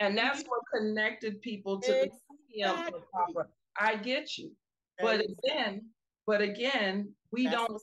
And 0.00 0.18
that's 0.18 0.42
what 0.42 0.60
connected 0.74 1.40
people 1.40 1.80
to 1.80 2.02
exactly. 2.02 2.18
the 2.54 2.64
of 2.64 3.02
opera. 3.14 3.46
I 3.78 3.96
get 3.96 4.36
you, 4.36 4.52
but 5.00 5.20
again, 5.20 5.86
but 6.26 6.40
again, 6.40 7.12
we 7.30 7.44
that's 7.44 7.56
don't 7.56 7.82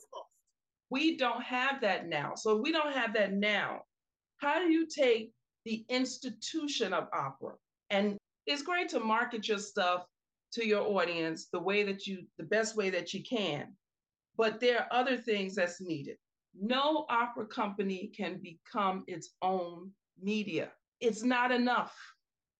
we 0.90 1.16
don't 1.16 1.42
have 1.42 1.80
that 1.80 2.06
now. 2.06 2.34
So 2.34 2.56
we 2.56 2.70
don't 2.70 2.94
have 2.94 3.14
that 3.14 3.32
now. 3.32 3.82
How 4.38 4.58
do 4.58 4.70
you 4.70 4.86
take 4.86 5.32
the 5.64 5.84
institution 5.88 6.92
of 6.92 7.08
opera? 7.12 7.54
And 7.90 8.18
it's 8.46 8.62
great 8.62 8.88
to 8.90 9.00
market 9.00 9.48
your 9.48 9.58
stuff 9.58 10.04
to 10.52 10.66
your 10.66 10.82
audience 10.82 11.48
the 11.50 11.60
way 11.60 11.82
that 11.84 12.06
you 12.06 12.24
the 12.38 12.44
best 12.44 12.76
way 12.76 12.90
that 12.90 13.14
you 13.14 13.22
can 13.22 13.72
but 14.36 14.60
there 14.60 14.80
are 14.80 14.86
other 14.90 15.16
things 15.16 15.54
that's 15.54 15.80
needed. 15.80 16.16
No 16.54 17.06
opera 17.08 17.46
company 17.46 18.12
can 18.16 18.40
become 18.42 19.04
its 19.06 19.30
own 19.42 19.90
media. 20.20 20.70
It's 21.00 21.22
not 21.22 21.50
enough. 21.50 21.96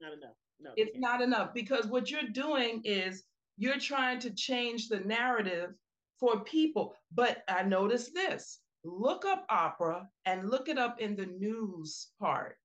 Not 0.00 0.12
enough. 0.14 0.37
No, 0.61 0.70
it's 0.76 0.98
not 0.98 1.20
enough 1.20 1.52
because 1.52 1.87
what 1.87 2.11
you're 2.11 2.22
doing 2.32 2.82
is 2.85 3.24
you're 3.56 3.78
trying 3.78 4.18
to 4.20 4.30
change 4.30 4.88
the 4.88 5.00
narrative 5.00 5.74
for 6.18 6.44
people. 6.44 6.94
But 7.12 7.42
I 7.48 7.62
noticed 7.62 8.14
this 8.14 8.61
look 8.85 9.24
up 9.24 9.46
opera 9.48 10.08
and 10.24 10.50
look 10.50 10.68
it 10.68 10.78
up 10.78 11.00
in 11.00 11.14
the 11.14 11.26
news 11.26 12.08
part. 12.18 12.56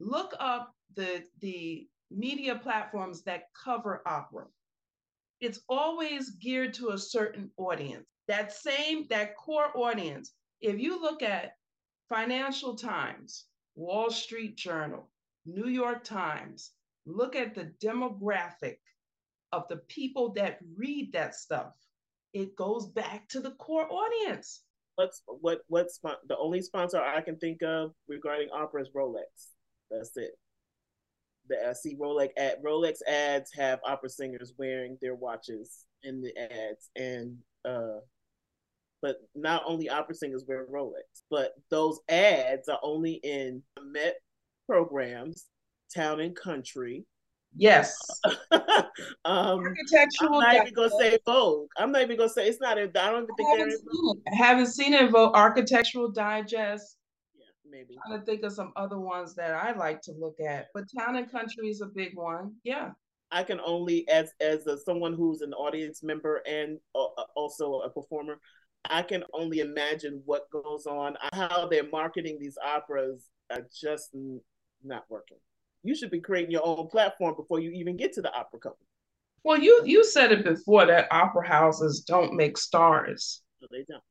Look 0.00 0.34
up 0.38 0.74
the, 0.94 1.24
the 1.40 1.88
media 2.10 2.56
platforms 2.56 3.22
that 3.22 3.44
cover 3.64 4.02
opera. 4.06 4.46
It's 5.42 5.60
always 5.68 6.30
geared 6.30 6.72
to 6.74 6.90
a 6.90 6.98
certain 6.98 7.50
audience 7.56 8.06
that 8.28 8.52
same, 8.52 9.06
that 9.08 9.36
core 9.36 9.76
audience, 9.76 10.32
if 10.60 10.78
you 10.78 11.02
look 11.02 11.20
at 11.20 11.56
Financial 12.08 12.76
Times, 12.76 13.46
Wall 13.74 14.08
Street 14.08 14.56
Journal, 14.56 15.10
New 15.44 15.66
York 15.66 16.04
Times, 16.04 16.70
look 17.06 17.34
at 17.34 17.56
the 17.56 17.72
demographic 17.84 18.76
of 19.50 19.64
the 19.68 19.78
people 19.88 20.32
that 20.34 20.60
read 20.76 21.12
that 21.12 21.34
stuff. 21.34 21.72
It 22.32 22.54
goes 22.54 22.86
back 22.86 23.28
to 23.30 23.40
the 23.40 23.50
core 23.56 23.88
audience. 23.90 24.62
What's 24.94 25.22
what 25.26 25.62
what's 25.66 25.98
the 26.28 26.36
only 26.38 26.62
sponsor 26.62 27.00
I 27.02 27.20
can 27.20 27.36
think 27.38 27.62
of 27.62 27.92
regarding 28.06 28.50
opera 28.50 28.82
is 28.82 28.90
Rolex. 28.94 29.48
That's 29.90 30.16
it. 30.16 30.38
The 31.52 31.68
I 31.68 31.72
see 31.72 31.96
Rolex 31.96 32.30
ad 32.36 32.56
Rolex 32.64 32.98
ads 33.06 33.52
have 33.54 33.80
opera 33.84 34.08
singers 34.08 34.54
wearing 34.58 34.96
their 35.00 35.14
watches 35.14 35.84
in 36.02 36.20
the 36.20 36.36
ads, 36.38 36.90
and 36.96 37.36
uh, 37.64 38.00
but 39.02 39.16
not 39.34 39.62
only 39.66 39.88
opera 39.88 40.14
singers 40.14 40.44
wear 40.46 40.66
Rolex, 40.66 41.22
but 41.30 41.52
those 41.70 42.00
ads 42.08 42.68
are 42.68 42.78
only 42.82 43.14
in 43.22 43.62
Met 43.84 44.16
programs, 44.68 45.46
Town 45.94 46.20
and 46.20 46.34
Country. 46.34 47.04
Yes. 47.54 47.94
um, 48.52 48.62
Architectural. 49.24 50.36
I'm 50.36 50.40
not 50.40 50.54
even 50.54 50.74
gonna 50.74 50.90
say 50.98 51.18
Vogue. 51.26 51.68
I'm 51.76 51.92
not 51.92 52.02
even 52.02 52.16
gonna 52.16 52.30
say 52.30 52.48
it's 52.48 52.60
not. 52.60 52.78
In, 52.78 52.88
I 52.96 53.10
don't 53.10 53.24
even 53.24 53.34
think 53.36 53.48
they're. 53.58 53.68
In 53.68 54.22
I 54.32 54.34
haven't 54.34 54.68
seen 54.68 54.94
it. 54.94 55.10
Vogue. 55.10 55.34
Architectural 55.34 56.10
Digest. 56.10 56.96
Maybe. 57.72 57.96
I'm 58.04 58.10
trying 58.10 58.20
to 58.20 58.26
think 58.26 58.42
of 58.42 58.52
some 58.52 58.72
other 58.76 58.98
ones 58.98 59.34
that 59.36 59.54
I 59.54 59.72
like 59.72 60.02
to 60.02 60.12
look 60.12 60.36
at, 60.46 60.66
but 60.74 60.84
Town 60.96 61.16
and 61.16 61.30
Country 61.30 61.68
is 61.68 61.80
a 61.80 61.86
big 61.86 62.14
one. 62.14 62.52
Yeah. 62.64 62.90
I 63.30 63.42
can 63.44 63.60
only, 63.64 64.06
as 64.08 64.30
as 64.42 64.66
a, 64.66 64.76
someone 64.76 65.14
who's 65.14 65.40
an 65.40 65.54
audience 65.54 66.02
member 66.02 66.42
and 66.46 66.78
uh, 66.94 67.06
also 67.34 67.80
a 67.80 67.88
performer, 67.88 68.38
I 68.84 69.02
can 69.02 69.24
only 69.32 69.60
imagine 69.60 70.20
what 70.26 70.50
goes 70.50 70.84
on, 70.86 71.16
how 71.32 71.66
they're 71.66 71.88
marketing 71.88 72.36
these 72.38 72.58
operas 72.62 73.30
are 73.50 73.66
just 73.74 74.10
not 74.84 75.04
working. 75.08 75.38
You 75.82 75.94
should 75.94 76.10
be 76.10 76.20
creating 76.20 76.50
your 76.50 76.66
own 76.66 76.88
platform 76.88 77.34
before 77.36 77.58
you 77.58 77.70
even 77.70 77.96
get 77.96 78.12
to 78.14 78.22
the 78.22 78.32
opera 78.34 78.60
company. 78.60 78.86
Well, 79.44 79.58
you 79.58 79.82
you 79.86 80.04
said 80.04 80.30
it 80.30 80.44
before 80.44 80.84
that 80.86 81.08
opera 81.10 81.48
houses 81.48 82.04
don't 82.06 82.34
make 82.34 82.58
stars. 82.58 83.42
No, 83.62 83.68
they 83.70 83.84
don't. 83.88 84.02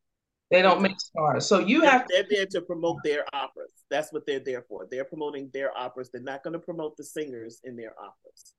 They 0.52 0.62
don't 0.62 0.82
make 0.82 0.99
stars. 0.99 1.47
So 1.47 1.60
you 1.60 1.82
they're, 1.82 1.91
have 1.91 2.08
they're 2.10 2.26
there 2.30 2.45
to 2.47 2.62
promote 2.62 2.97
their 3.06 3.24
operas. 3.34 3.72
That's 3.89 4.12
what 4.12 4.26
they're 4.28 4.39
there 4.39 4.64
for. 4.68 4.86
They're 4.91 5.06
promoting 5.06 5.49
their 5.54 5.76
operas. 5.78 6.10
They're 6.12 6.22
not 6.22 6.43
going 6.43 6.54
to 6.54 6.60
promote 6.60 6.97
the 6.97 7.06
singers 7.06 7.62
in 7.64 7.78
their 7.78 7.93
operas. 7.97 8.54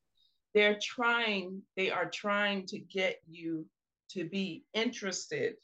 They're 0.54 0.78
trying, 0.82 1.62
they 1.76 1.90
are 1.90 2.08
trying 2.08 2.66
to 2.66 2.78
get 2.78 3.20
you 3.30 3.66
to 4.10 4.24
be 4.24 4.64
interested 4.72 5.54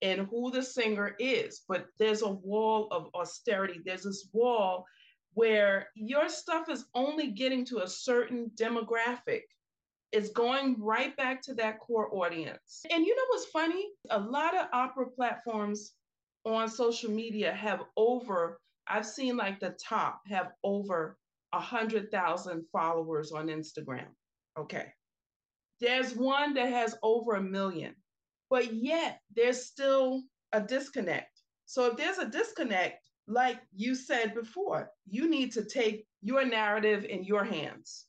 in 0.00 0.26
who 0.26 0.52
the 0.52 0.62
singer 0.62 1.16
is. 1.18 1.62
But 1.68 1.86
there's 1.98 2.22
a 2.22 2.28
wall 2.30 2.86
of 2.92 3.08
austerity. 3.14 3.80
There's 3.84 4.04
this 4.04 4.28
wall 4.32 4.86
where 5.34 5.88
your 5.94 6.28
stuff 6.28 6.68
is 6.68 6.84
only 6.94 7.32
getting 7.32 7.64
to 7.66 7.82
a 7.82 7.88
certain 7.88 8.50
demographic. 8.54 9.42
It's 10.12 10.30
going 10.30 10.76
right 10.80 11.16
back 11.16 11.42
to 11.42 11.54
that 11.54 11.80
core 11.80 12.14
audience. 12.14 12.84
And 12.90 13.04
you 13.04 13.14
know 13.14 13.22
what's 13.28 13.46
funny? 13.46 13.88
A 14.10 14.18
lot 14.18 14.56
of 14.56 14.66
opera 14.72 15.06
platforms 15.10 15.92
on 16.44 16.68
social 16.68 17.10
media 17.10 17.52
have 17.52 17.82
over, 17.96 18.60
I've 18.86 19.06
seen 19.06 19.36
like 19.36 19.60
the 19.60 19.76
top 19.82 20.22
have 20.26 20.52
over 20.64 21.18
a 21.52 21.60
hundred 21.60 22.10
thousand 22.10 22.64
followers 22.72 23.32
on 23.32 23.48
Instagram. 23.48 24.06
Okay. 24.58 24.86
There's 25.80 26.14
one 26.14 26.54
that 26.54 26.70
has 26.70 26.94
over 27.02 27.34
a 27.34 27.42
million, 27.42 27.94
but 28.50 28.74
yet 28.74 29.20
there's 29.36 29.66
still 29.66 30.22
a 30.52 30.60
disconnect. 30.60 31.42
So 31.66 31.86
if 31.86 31.96
there's 31.96 32.18
a 32.18 32.28
disconnect, 32.28 33.04
like 33.26 33.60
you 33.74 33.94
said 33.94 34.34
before, 34.34 34.90
you 35.06 35.28
need 35.28 35.52
to 35.52 35.64
take 35.64 36.06
your 36.22 36.44
narrative 36.44 37.04
in 37.04 37.24
your 37.24 37.44
hands. 37.44 38.06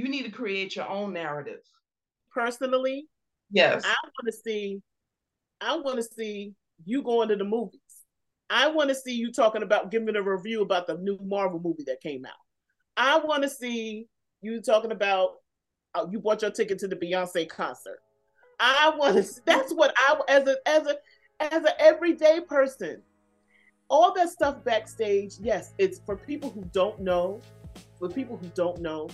You 0.00 0.08
need 0.08 0.24
to 0.24 0.30
create 0.30 0.76
your 0.76 0.88
own 0.88 1.12
narrative. 1.12 1.60
Personally, 2.32 3.06
yes. 3.50 3.84
I 3.84 3.94
want 4.02 4.24
to 4.24 4.32
see 4.32 4.80
I 5.60 5.76
want 5.76 5.98
to 5.98 6.02
see 6.02 6.54
you 6.86 7.02
going 7.02 7.28
to 7.28 7.36
the 7.36 7.44
movies. 7.44 7.80
I 8.48 8.68
want 8.68 8.88
to 8.88 8.94
see 8.94 9.12
you 9.12 9.30
talking 9.30 9.62
about 9.62 9.90
giving 9.90 10.16
a 10.16 10.22
review 10.22 10.62
about 10.62 10.86
the 10.86 10.96
new 10.96 11.18
Marvel 11.22 11.60
movie 11.62 11.84
that 11.86 12.00
came 12.00 12.24
out. 12.24 12.32
I 12.96 13.18
want 13.18 13.42
to 13.42 13.50
see 13.50 14.06
you 14.40 14.62
talking 14.62 14.90
about 14.90 15.32
uh, 15.94 16.06
you 16.10 16.18
bought 16.18 16.40
your 16.40 16.50
ticket 16.50 16.78
to 16.78 16.88
the 16.88 16.96
Beyonce 16.96 17.46
concert. 17.46 17.98
I 18.58 18.94
want 18.96 19.22
to. 19.22 19.40
That's 19.44 19.74
what 19.74 19.92
I 19.98 20.18
as 20.28 20.48
a 20.48 20.56
as 20.66 20.86
a 20.86 20.96
as 21.40 21.62
an 21.62 21.74
everyday 21.78 22.40
person. 22.40 23.02
All 23.90 24.14
that 24.14 24.30
stuff 24.30 24.64
backstage, 24.64 25.34
yes, 25.40 25.74
it's 25.76 26.00
for 26.06 26.16
people 26.16 26.48
who 26.48 26.64
don't 26.72 27.00
know. 27.00 27.42
For 27.98 28.08
people 28.08 28.38
who 28.38 28.50
don't 28.54 28.80
know, 28.80 29.10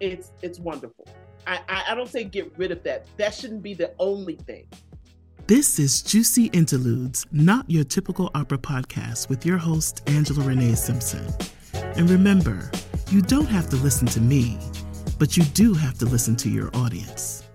it's 0.00 0.32
it's 0.42 0.58
wonderful. 0.58 1.06
I, 1.46 1.60
I, 1.68 1.84
I 1.90 1.94
don't 1.94 2.08
say 2.08 2.24
get 2.24 2.52
rid 2.56 2.70
of 2.70 2.82
that. 2.84 3.06
That 3.16 3.34
shouldn't 3.34 3.62
be 3.62 3.74
the 3.74 3.92
only 3.98 4.36
thing. 4.36 4.66
This 5.46 5.78
is 5.78 6.02
Juicy 6.02 6.46
Interludes, 6.46 7.26
not 7.32 7.68
your 7.68 7.82
typical 7.84 8.30
opera 8.34 8.58
podcast 8.58 9.28
with 9.28 9.44
your 9.44 9.58
host, 9.58 10.08
Angela 10.08 10.44
Renee 10.44 10.74
Simpson. 10.74 11.26
And 11.74 12.08
remember, 12.08 12.70
you 13.10 13.20
don't 13.20 13.48
have 13.48 13.68
to 13.70 13.76
listen 13.76 14.06
to 14.08 14.20
me, 14.20 14.58
but 15.18 15.36
you 15.36 15.42
do 15.42 15.74
have 15.74 15.98
to 15.98 16.04
listen 16.04 16.36
to 16.36 16.48
your 16.48 16.70
audience. 16.74 17.49